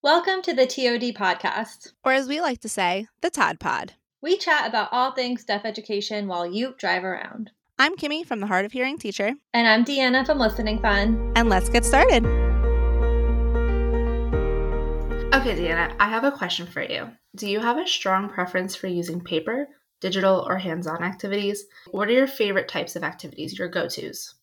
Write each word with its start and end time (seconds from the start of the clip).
Welcome 0.00 0.42
to 0.42 0.54
the 0.54 0.64
TOD 0.64 1.12
podcast, 1.12 1.90
or 2.04 2.12
as 2.12 2.28
we 2.28 2.40
like 2.40 2.60
to 2.60 2.68
say, 2.68 3.08
the 3.20 3.30
Todd 3.30 3.58
Pod. 3.58 3.94
We 4.22 4.36
chat 4.36 4.68
about 4.68 4.90
all 4.92 5.10
things 5.10 5.42
deaf 5.42 5.62
education 5.64 6.28
while 6.28 6.46
you 6.46 6.76
drive 6.78 7.02
around. 7.02 7.50
I'm 7.80 7.96
Kimmy 7.96 8.24
from 8.24 8.38
the 8.38 8.46
Hard 8.46 8.64
of 8.64 8.70
Hearing 8.70 8.96
Teacher. 8.96 9.32
And 9.52 9.66
I'm 9.66 9.84
Deanna 9.84 10.24
from 10.24 10.38
Listening 10.38 10.78
Fun. 10.78 11.32
And 11.34 11.48
let's 11.48 11.68
get 11.68 11.84
started. 11.84 12.24
Okay, 15.34 15.56
Deanna, 15.56 15.92
I 15.98 16.08
have 16.08 16.22
a 16.22 16.30
question 16.30 16.68
for 16.68 16.82
you. 16.82 17.10
Do 17.34 17.50
you 17.50 17.58
have 17.58 17.76
a 17.76 17.88
strong 17.88 18.28
preference 18.28 18.76
for 18.76 18.86
using 18.86 19.20
paper, 19.20 19.66
digital, 20.00 20.46
or 20.46 20.58
hands 20.58 20.86
on 20.86 21.02
activities? 21.02 21.64
What 21.90 22.06
are 22.06 22.12
your 22.12 22.28
favorite 22.28 22.68
types 22.68 22.94
of 22.94 23.02
activities, 23.02 23.58
your 23.58 23.66
go 23.66 23.88
tos? 23.88 24.36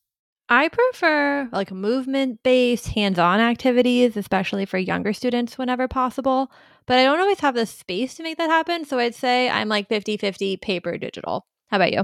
I 0.48 0.70
prefer 0.70 1.50
like 1.52 1.72
movement 1.72 2.44
based, 2.44 2.88
hands 2.90 3.18
on 3.18 3.40
activities, 3.40 4.16
especially 4.16 4.66
for 4.66 4.78
younger 4.78 5.12
students 5.12 5.58
whenever 5.58 5.88
possible. 5.88 6.52
But 6.86 7.00
I 7.00 7.04
don't 7.04 7.20
always 7.20 7.40
have 7.40 7.56
the 7.56 7.66
space 7.66 8.14
to 8.16 8.24
make 8.24 8.38
that 8.38 8.50
happen. 8.50 8.86
So 8.86 9.00
I'd 9.00 9.16
say 9.16 9.50
I'm 9.50 9.70
like 9.70 9.90
50 9.90 10.18
50 10.18 10.58
paper 10.58 10.98
digital. 10.98 11.48
How 11.68 11.78
about 11.78 11.94
you? 11.94 12.04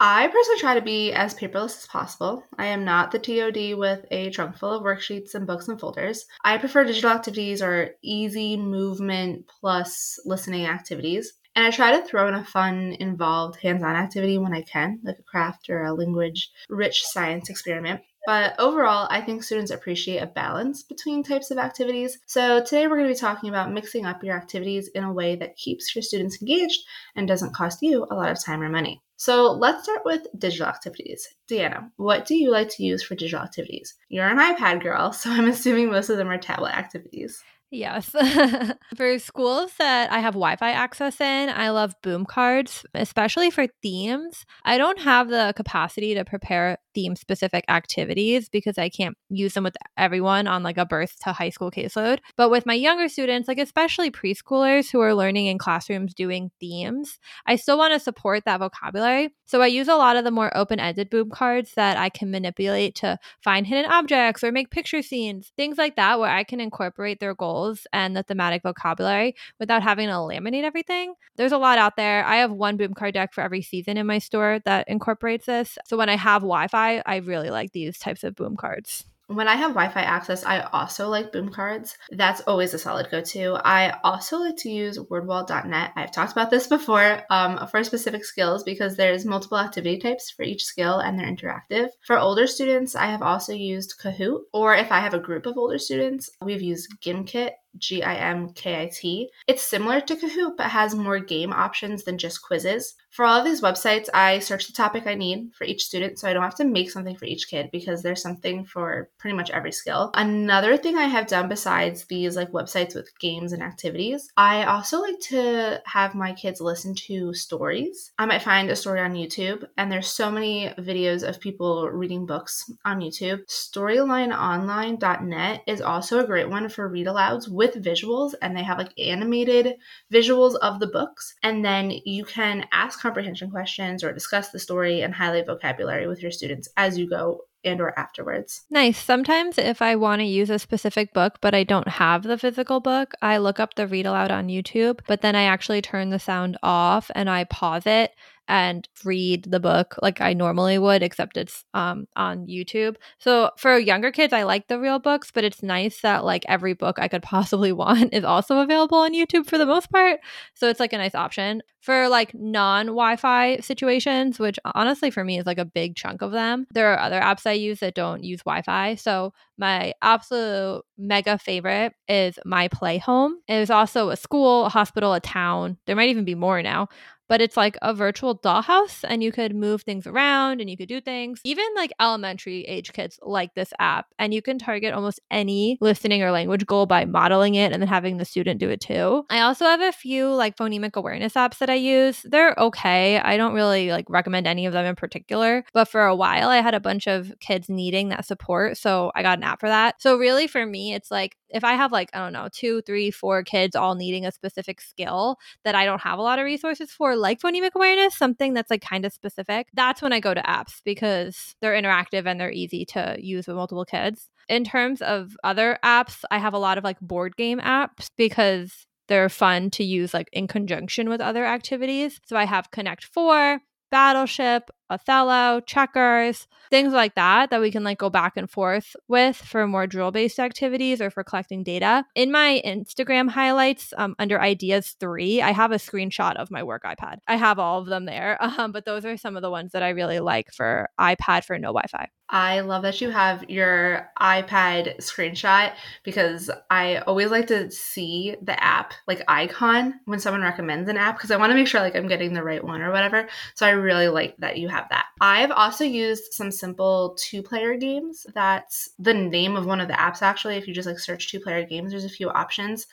I 0.00 0.28
personally 0.28 0.60
try 0.60 0.74
to 0.74 0.82
be 0.82 1.12
as 1.12 1.34
paperless 1.34 1.78
as 1.78 1.86
possible. 1.86 2.44
I 2.56 2.66
am 2.66 2.84
not 2.84 3.10
the 3.10 3.18
TOD 3.18 3.76
with 3.76 4.04
a 4.12 4.30
trunk 4.30 4.56
full 4.56 4.70
of 4.70 4.84
worksheets 4.84 5.34
and 5.34 5.44
books 5.44 5.66
and 5.66 5.80
folders. 5.80 6.24
I 6.44 6.56
prefer 6.58 6.84
digital 6.84 7.10
activities 7.10 7.62
or 7.62 7.96
easy 8.00 8.56
movement 8.56 9.50
plus 9.60 10.20
listening 10.24 10.66
activities. 10.66 11.32
And 11.58 11.66
I 11.66 11.72
try 11.72 11.90
to 11.90 12.06
throw 12.06 12.28
in 12.28 12.34
a 12.34 12.44
fun, 12.44 12.94
involved, 13.00 13.58
hands 13.58 13.82
on 13.82 13.96
activity 13.96 14.38
when 14.38 14.54
I 14.54 14.62
can, 14.62 15.00
like 15.02 15.18
a 15.18 15.24
craft 15.24 15.68
or 15.68 15.82
a 15.82 15.92
language 15.92 16.52
rich 16.68 17.04
science 17.04 17.50
experiment. 17.50 18.00
But 18.26 18.54
overall, 18.60 19.08
I 19.10 19.22
think 19.22 19.42
students 19.42 19.72
appreciate 19.72 20.18
a 20.18 20.28
balance 20.28 20.84
between 20.84 21.24
types 21.24 21.50
of 21.50 21.58
activities. 21.58 22.16
So 22.26 22.62
today 22.62 22.86
we're 22.86 22.98
going 22.98 23.08
to 23.08 23.14
be 23.14 23.18
talking 23.18 23.48
about 23.48 23.72
mixing 23.72 24.06
up 24.06 24.22
your 24.22 24.36
activities 24.36 24.86
in 24.94 25.02
a 25.02 25.12
way 25.12 25.34
that 25.34 25.56
keeps 25.56 25.96
your 25.96 26.02
students 26.02 26.40
engaged 26.40 26.78
and 27.16 27.26
doesn't 27.26 27.54
cost 27.54 27.82
you 27.82 28.06
a 28.08 28.14
lot 28.14 28.30
of 28.30 28.40
time 28.40 28.62
or 28.62 28.68
money. 28.68 29.02
So 29.16 29.50
let's 29.50 29.82
start 29.82 30.02
with 30.04 30.28
digital 30.38 30.68
activities. 30.68 31.26
Deanna, 31.50 31.90
what 31.96 32.24
do 32.24 32.36
you 32.36 32.52
like 32.52 32.68
to 32.76 32.84
use 32.84 33.02
for 33.02 33.16
digital 33.16 33.44
activities? 33.44 33.96
You're 34.08 34.28
an 34.28 34.38
iPad 34.38 34.80
girl, 34.80 35.10
so 35.12 35.28
I'm 35.28 35.48
assuming 35.48 35.90
most 35.90 36.08
of 36.08 36.18
them 36.18 36.28
are 36.28 36.38
tablet 36.38 36.76
activities. 36.76 37.42
Yes. 37.70 38.10
for 38.96 39.18
schools 39.18 39.72
that 39.78 40.10
I 40.10 40.20
have 40.20 40.32
Wi 40.34 40.56
Fi 40.56 40.70
access 40.70 41.20
in, 41.20 41.50
I 41.50 41.68
love 41.70 41.94
boom 42.02 42.24
cards, 42.24 42.86
especially 42.94 43.50
for 43.50 43.66
themes. 43.82 44.46
I 44.64 44.78
don't 44.78 44.98
have 45.00 45.28
the 45.28 45.52
capacity 45.54 46.14
to 46.14 46.24
prepare 46.24 46.78
theme 46.98 47.14
specific 47.14 47.64
activities 47.68 48.48
because 48.48 48.76
I 48.76 48.88
can't 48.88 49.16
use 49.28 49.54
them 49.54 49.62
with 49.62 49.76
everyone 49.96 50.48
on 50.48 50.64
like 50.64 50.78
a 50.78 50.84
birth 50.84 51.14
to 51.20 51.32
high 51.32 51.50
school 51.50 51.70
caseload. 51.70 52.18
But 52.36 52.50
with 52.50 52.66
my 52.66 52.74
younger 52.74 53.08
students, 53.08 53.46
like 53.46 53.60
especially 53.60 54.10
preschoolers 54.10 54.90
who 54.90 55.00
are 55.00 55.14
learning 55.14 55.46
in 55.46 55.58
classrooms 55.58 56.12
doing 56.12 56.50
themes, 56.58 57.20
I 57.46 57.54
still 57.54 57.78
want 57.78 57.94
to 57.94 58.00
support 58.00 58.44
that 58.46 58.58
vocabulary. 58.58 59.28
So 59.44 59.62
I 59.62 59.68
use 59.68 59.86
a 59.86 59.94
lot 59.94 60.16
of 60.16 60.24
the 60.24 60.32
more 60.32 60.54
open 60.56 60.80
ended 60.80 61.08
boom 61.08 61.30
cards 61.30 61.74
that 61.76 61.96
I 61.96 62.08
can 62.08 62.32
manipulate 62.32 62.96
to 62.96 63.16
find 63.44 63.64
hidden 63.64 63.90
objects 63.90 64.42
or 64.42 64.50
make 64.50 64.70
picture 64.70 65.00
scenes, 65.00 65.52
things 65.56 65.78
like 65.78 65.94
that, 65.94 66.18
where 66.18 66.30
I 66.30 66.42
can 66.42 66.60
incorporate 66.60 67.20
their 67.20 67.34
goals 67.34 67.86
and 67.92 68.16
the 68.16 68.24
thematic 68.24 68.64
vocabulary 68.64 69.36
without 69.60 69.84
having 69.84 70.08
to 70.08 70.14
laminate 70.14 70.64
everything. 70.64 71.14
There's 71.36 71.52
a 71.52 71.58
lot 71.58 71.78
out 71.78 71.96
there. 71.96 72.24
I 72.24 72.36
have 72.36 72.50
one 72.50 72.76
boom 72.76 72.94
card 72.94 73.14
deck 73.14 73.32
for 73.32 73.42
every 73.42 73.62
season 73.62 73.96
in 73.96 74.06
my 74.06 74.18
store 74.18 74.58
that 74.64 74.88
incorporates 74.88 75.46
this. 75.46 75.78
So 75.86 75.96
when 75.96 76.08
I 76.08 76.16
have 76.16 76.42
Wi 76.42 76.66
Fi, 76.66 76.87
I 77.04 77.16
really 77.16 77.50
like 77.50 77.72
these 77.72 77.98
types 77.98 78.24
of 78.24 78.34
boom 78.34 78.56
cards. 78.56 79.04
When 79.28 79.46
I 79.46 79.56
have 79.56 79.74
Wi 79.74 79.92
Fi 79.92 80.00
access, 80.00 80.42
I 80.42 80.60
also 80.60 81.10
like 81.10 81.32
boom 81.32 81.50
cards. 81.50 81.98
That's 82.10 82.40
always 82.42 82.72
a 82.72 82.78
solid 82.78 83.10
go 83.10 83.20
to. 83.20 83.60
I 83.62 83.98
also 84.02 84.38
like 84.38 84.56
to 84.58 84.70
use 84.70 84.98
wordwall.net. 84.98 85.92
I've 85.96 86.12
talked 86.12 86.32
about 86.32 86.48
this 86.48 86.66
before 86.66 87.22
um, 87.28 87.66
for 87.66 87.84
specific 87.84 88.24
skills 88.24 88.62
because 88.62 88.96
there's 88.96 89.26
multiple 89.26 89.58
activity 89.58 89.98
types 89.98 90.30
for 90.30 90.44
each 90.44 90.64
skill 90.64 91.00
and 91.00 91.18
they're 91.18 91.26
interactive. 91.26 91.88
For 92.06 92.18
older 92.18 92.46
students, 92.46 92.96
I 92.96 93.06
have 93.06 93.20
also 93.20 93.52
used 93.52 94.00
Kahoot, 94.02 94.40
or 94.54 94.74
if 94.74 94.90
I 94.90 95.00
have 95.00 95.12
a 95.12 95.20
group 95.20 95.44
of 95.44 95.58
older 95.58 95.78
students, 95.78 96.30
we've 96.40 96.62
used 96.62 96.88
Gimkit 97.02 97.50
G 97.76 98.02
I 98.02 98.14
M 98.14 98.52
K 98.52 98.82
I 98.82 98.90
T. 98.92 99.30
It's 99.46 99.62
similar 99.62 100.00
to 100.00 100.16
Kahoot, 100.16 100.56
but 100.56 100.66
has 100.66 100.94
more 100.94 101.18
game 101.18 101.52
options 101.52 102.04
than 102.04 102.18
just 102.18 102.42
quizzes. 102.42 102.94
For 103.10 103.24
all 103.24 103.38
of 103.38 103.44
these 103.44 103.62
websites, 103.62 104.08
I 104.14 104.38
search 104.38 104.66
the 104.66 104.72
topic 104.72 105.06
I 105.06 105.14
need 105.14 105.52
for 105.54 105.64
each 105.64 105.84
student 105.84 106.18
so 106.18 106.28
I 106.28 106.32
don't 106.32 106.42
have 106.42 106.54
to 106.56 106.64
make 106.64 106.90
something 106.90 107.16
for 107.16 107.24
each 107.24 107.48
kid 107.48 107.70
because 107.72 108.02
there's 108.02 108.22
something 108.22 108.64
for 108.64 109.08
pretty 109.18 109.36
much 109.36 109.50
every 109.50 109.72
skill. 109.72 110.10
Another 110.14 110.76
thing 110.76 110.96
I 110.96 111.06
have 111.06 111.26
done 111.26 111.48
besides 111.48 112.04
these 112.04 112.36
like 112.36 112.52
websites 112.52 112.94
with 112.94 113.18
games 113.18 113.52
and 113.52 113.62
activities, 113.62 114.28
I 114.36 114.64
also 114.64 115.00
like 115.00 115.18
to 115.30 115.82
have 115.86 116.14
my 116.14 116.32
kids 116.32 116.60
listen 116.60 116.94
to 117.06 117.34
stories. 117.34 118.12
I 118.18 118.26
might 118.26 118.42
find 118.42 118.70
a 118.70 118.76
story 118.76 119.00
on 119.00 119.14
YouTube 119.14 119.66
and 119.76 119.90
there's 119.90 120.08
so 120.08 120.30
many 120.30 120.68
videos 120.78 121.26
of 121.26 121.40
people 121.40 121.88
reading 121.88 122.26
books 122.26 122.70
on 122.84 123.00
YouTube. 123.00 123.44
Storylineonline.net 123.46 125.62
is 125.66 125.80
also 125.80 126.20
a 126.20 126.26
great 126.26 126.48
one 126.48 126.68
for 126.68 126.88
read 126.88 127.06
alouds 127.06 127.48
with 127.58 127.82
visuals 127.82 128.34
and 128.40 128.56
they 128.56 128.62
have 128.62 128.78
like 128.78 128.96
animated 128.98 129.74
visuals 130.12 130.54
of 130.62 130.78
the 130.78 130.86
books 130.86 131.34
and 131.42 131.64
then 131.64 131.90
you 132.04 132.24
can 132.24 132.64
ask 132.72 133.00
comprehension 133.00 133.50
questions 133.50 134.04
or 134.04 134.12
discuss 134.12 134.50
the 134.50 134.60
story 134.60 135.02
and 135.02 135.12
highlight 135.12 135.46
vocabulary 135.46 136.06
with 136.06 136.22
your 136.22 136.30
students 136.30 136.68
as 136.76 136.96
you 136.96 137.10
go 137.10 137.40
and 137.64 137.80
or 137.80 137.98
afterwards. 137.98 138.62
Nice. 138.70 138.96
Sometimes 138.96 139.58
if 139.58 139.82
I 139.82 139.96
want 139.96 140.20
to 140.20 140.24
use 140.24 140.50
a 140.50 140.60
specific 140.60 141.12
book 141.12 141.38
but 141.40 141.52
I 141.52 141.64
don't 141.64 141.88
have 141.88 142.22
the 142.22 142.38
physical 142.38 142.78
book, 142.78 143.12
I 143.20 143.38
look 143.38 143.58
up 143.58 143.74
the 143.74 143.88
read 143.88 144.06
aloud 144.06 144.30
on 144.30 144.46
YouTube, 144.46 145.00
but 145.08 145.20
then 145.20 145.34
I 145.34 145.42
actually 145.42 145.82
turn 145.82 146.10
the 146.10 146.20
sound 146.20 146.56
off 146.62 147.10
and 147.16 147.28
I 147.28 147.42
pause 147.42 147.86
it 147.86 148.12
and 148.48 148.88
read 149.04 149.44
the 149.44 149.60
book 149.60 149.96
like 150.02 150.20
I 150.20 150.32
normally 150.32 150.78
would, 150.78 151.02
except 151.02 151.36
it's 151.36 151.64
um, 151.74 152.08
on 152.16 152.46
YouTube. 152.46 152.96
So 153.18 153.50
for 153.58 153.78
younger 153.78 154.10
kids, 154.10 154.32
I 154.32 154.42
like 154.44 154.68
the 154.68 154.80
real 154.80 154.98
books, 154.98 155.30
but 155.30 155.44
it's 155.44 155.62
nice 155.62 156.00
that 156.00 156.24
like 156.24 156.44
every 156.48 156.72
book 156.72 156.98
I 156.98 157.08
could 157.08 157.22
possibly 157.28 157.72
want 157.72 158.14
is 158.14 158.24
also 158.24 158.58
available 158.58 158.98
on 158.98 159.14
YouTube 159.14 159.46
for 159.46 159.58
the 159.58 159.66
most 159.66 159.90
part. 159.90 160.20
So 160.54 160.68
it's 160.68 160.80
like 160.80 160.94
a 160.94 160.98
nice 160.98 161.14
option 161.14 161.62
for 161.80 162.08
like 162.08 162.34
non 162.34 162.86
Wi 162.86 163.16
Fi 163.16 163.58
situations, 163.58 164.38
which 164.38 164.58
honestly 164.74 165.10
for 165.10 165.24
me 165.24 165.38
is 165.38 165.46
like 165.46 165.58
a 165.58 165.64
big 165.64 165.94
chunk 165.94 166.22
of 166.22 166.32
them. 166.32 166.66
There 166.72 166.92
are 166.92 166.98
other 166.98 167.20
apps 167.20 167.46
I 167.46 167.52
use 167.52 167.80
that 167.80 167.94
don't 167.94 168.24
use 168.24 168.40
Wi 168.40 168.62
Fi. 168.62 168.94
So 168.94 169.32
my 169.58 169.92
absolute 170.02 170.82
mega 170.96 171.36
favorite 171.36 171.92
is 172.08 172.38
My 172.44 172.68
Play 172.68 172.98
Home. 172.98 173.38
It 173.46 173.56
is 173.56 173.70
also 173.70 174.10
a 174.10 174.16
school, 174.16 174.66
a 174.66 174.68
hospital, 174.68 175.14
a 175.14 175.20
town. 175.20 175.76
There 175.86 175.96
might 175.96 176.10
even 176.10 176.24
be 176.24 176.34
more 176.34 176.62
now 176.62 176.88
but 177.28 177.40
it's 177.40 177.56
like 177.56 177.76
a 177.82 177.94
virtual 177.94 178.36
dollhouse 178.38 179.04
and 179.06 179.22
you 179.22 179.30
could 179.30 179.54
move 179.54 179.82
things 179.82 180.06
around 180.06 180.60
and 180.60 180.68
you 180.68 180.76
could 180.76 180.88
do 180.88 181.00
things. 181.00 181.40
Even 181.44 181.66
like 181.76 181.92
elementary 182.00 182.62
age 182.62 182.92
kids 182.92 183.18
like 183.22 183.54
this 183.54 183.72
app 183.78 184.06
and 184.18 184.34
you 184.34 184.42
can 184.42 184.58
target 184.58 184.94
almost 184.94 185.20
any 185.30 185.78
listening 185.80 186.22
or 186.22 186.30
language 186.30 186.66
goal 186.66 186.86
by 186.86 187.04
modeling 187.04 187.54
it 187.54 187.72
and 187.72 187.82
then 187.82 187.88
having 187.88 188.16
the 188.16 188.24
student 188.24 188.60
do 188.60 188.70
it 188.70 188.80
too. 188.80 189.24
I 189.30 189.40
also 189.40 189.64
have 189.64 189.80
a 189.80 189.92
few 189.92 190.32
like 190.32 190.56
phonemic 190.56 190.96
awareness 190.96 191.34
apps 191.34 191.58
that 191.58 191.70
I 191.70 191.74
use. 191.74 192.22
They're 192.24 192.54
okay. 192.58 193.18
I 193.18 193.36
don't 193.36 193.54
really 193.54 193.90
like 193.90 194.06
recommend 194.08 194.46
any 194.46 194.66
of 194.66 194.72
them 194.72 194.86
in 194.86 194.96
particular, 194.96 195.64
but 195.72 195.86
for 195.88 196.04
a 196.06 196.16
while 196.16 196.48
I 196.48 196.60
had 196.60 196.74
a 196.74 196.80
bunch 196.80 197.06
of 197.06 197.32
kids 197.40 197.68
needing 197.68 198.08
that 198.08 198.24
support, 198.24 198.78
so 198.78 199.12
I 199.14 199.22
got 199.22 199.38
an 199.38 199.44
app 199.44 199.60
for 199.60 199.68
that. 199.68 200.00
So 200.00 200.16
really 200.16 200.46
for 200.46 200.64
me 200.64 200.94
it's 200.94 201.10
like 201.10 201.36
if 201.50 201.64
I 201.64 201.74
have 201.74 201.92
like, 201.92 202.10
I 202.14 202.18
don't 202.18 202.32
know, 202.32 202.48
two, 202.52 202.82
three, 202.82 203.10
four 203.10 203.42
kids 203.42 203.76
all 203.76 203.94
needing 203.94 204.26
a 204.26 204.32
specific 204.32 204.80
skill 204.80 205.36
that 205.64 205.74
I 205.74 205.84
don't 205.84 206.00
have 206.02 206.18
a 206.18 206.22
lot 206.22 206.38
of 206.38 206.44
resources 206.44 206.90
for, 206.90 207.16
like 207.16 207.40
phonemic 207.40 207.70
awareness, 207.74 208.16
something 208.16 208.54
that's 208.54 208.70
like 208.70 208.82
kind 208.82 209.04
of 209.04 209.12
specific, 209.12 209.68
that's 209.74 210.02
when 210.02 210.12
I 210.12 210.20
go 210.20 210.34
to 210.34 210.42
apps 210.42 210.80
because 210.84 211.54
they're 211.60 211.80
interactive 211.80 212.26
and 212.26 212.40
they're 212.40 212.52
easy 212.52 212.84
to 212.86 213.16
use 213.18 213.46
with 213.46 213.56
multiple 213.56 213.84
kids. 213.84 214.28
In 214.48 214.64
terms 214.64 215.02
of 215.02 215.36
other 215.44 215.78
apps, 215.84 216.24
I 216.30 216.38
have 216.38 216.54
a 216.54 216.58
lot 216.58 216.78
of 216.78 216.84
like 216.84 217.00
board 217.00 217.36
game 217.36 217.60
apps 217.60 218.08
because 218.16 218.86
they're 219.08 219.28
fun 219.28 219.70
to 219.70 219.84
use 219.84 220.14
like 220.14 220.28
in 220.32 220.46
conjunction 220.46 221.08
with 221.08 221.20
other 221.20 221.44
activities. 221.44 222.20
So 222.26 222.36
I 222.36 222.44
have 222.44 222.70
Connect 222.70 223.04
4, 223.04 223.60
Battleship, 223.90 224.70
Othello, 224.90 225.60
checkers, 225.60 226.46
things 226.70 226.92
like 226.92 227.14
that 227.14 227.50
that 227.50 227.60
we 227.60 227.70
can 227.70 227.84
like 227.84 227.98
go 227.98 228.10
back 228.10 228.36
and 228.36 228.50
forth 228.50 228.94
with 229.08 229.36
for 229.36 229.66
more 229.66 229.86
drill 229.86 230.10
based 230.10 230.38
activities 230.38 231.00
or 231.00 231.10
for 231.10 231.24
collecting 231.24 231.62
data. 231.62 232.04
In 232.14 232.30
my 232.30 232.62
Instagram 232.64 233.30
highlights 233.30 233.92
um, 233.96 234.14
under 234.18 234.40
ideas 234.40 234.96
three, 235.00 235.42
I 235.42 235.52
have 235.52 235.72
a 235.72 235.76
screenshot 235.76 236.36
of 236.36 236.50
my 236.50 236.62
work 236.62 236.84
iPad. 236.84 237.18
I 237.26 237.36
have 237.36 237.58
all 237.58 237.80
of 237.80 237.86
them 237.86 238.04
there, 238.04 238.36
um, 238.58 238.72
but 238.72 238.84
those 238.84 239.04
are 239.04 239.16
some 239.16 239.36
of 239.36 239.42
the 239.42 239.50
ones 239.50 239.72
that 239.72 239.82
I 239.82 239.90
really 239.90 240.20
like 240.20 240.52
for 240.52 240.88
iPad 240.98 241.44
for 241.44 241.58
no 241.58 241.68
Wi 241.68 241.86
Fi. 241.88 242.08
I 242.30 242.60
love 242.60 242.82
that 242.82 243.00
you 243.00 243.08
have 243.08 243.48
your 243.48 244.10
iPad 244.20 244.98
screenshot 244.98 245.72
because 246.02 246.50
I 246.68 246.98
always 246.98 247.30
like 247.30 247.46
to 247.46 247.70
see 247.70 248.36
the 248.42 248.62
app 248.62 248.92
like 249.06 249.22
icon 249.28 249.94
when 250.04 250.20
someone 250.20 250.42
recommends 250.42 250.90
an 250.90 250.98
app 250.98 251.16
because 251.16 251.30
I 251.30 251.38
want 251.38 251.50
to 251.50 251.54
make 251.54 251.66
sure 251.66 251.80
like 251.80 251.96
I'm 251.96 252.06
getting 252.06 252.34
the 252.34 252.42
right 252.42 252.62
one 252.62 252.82
or 252.82 252.92
whatever. 252.92 253.28
So 253.54 253.66
I 253.66 253.70
really 253.70 254.08
like 254.08 254.36
that 254.38 254.58
you 254.58 254.68
have 254.68 254.77
have 254.78 254.88
that. 254.90 255.06
I've 255.20 255.50
also 255.50 255.84
used 255.84 256.32
some 256.32 256.50
simple 256.50 257.16
two 257.18 257.42
player 257.42 257.76
games. 257.76 258.26
That's 258.34 258.90
the 258.98 259.14
name 259.14 259.56
of 259.56 259.66
one 259.66 259.80
of 259.80 259.88
the 259.88 259.94
apps, 259.94 260.22
actually. 260.22 260.56
If 260.56 260.68
you 260.68 260.74
just 260.74 260.88
like 260.88 260.98
search 260.98 261.30
two 261.30 261.40
player 261.40 261.64
games, 261.66 261.90
there's 261.90 262.04
a 262.04 262.08
few 262.08 262.30
options. 262.30 262.86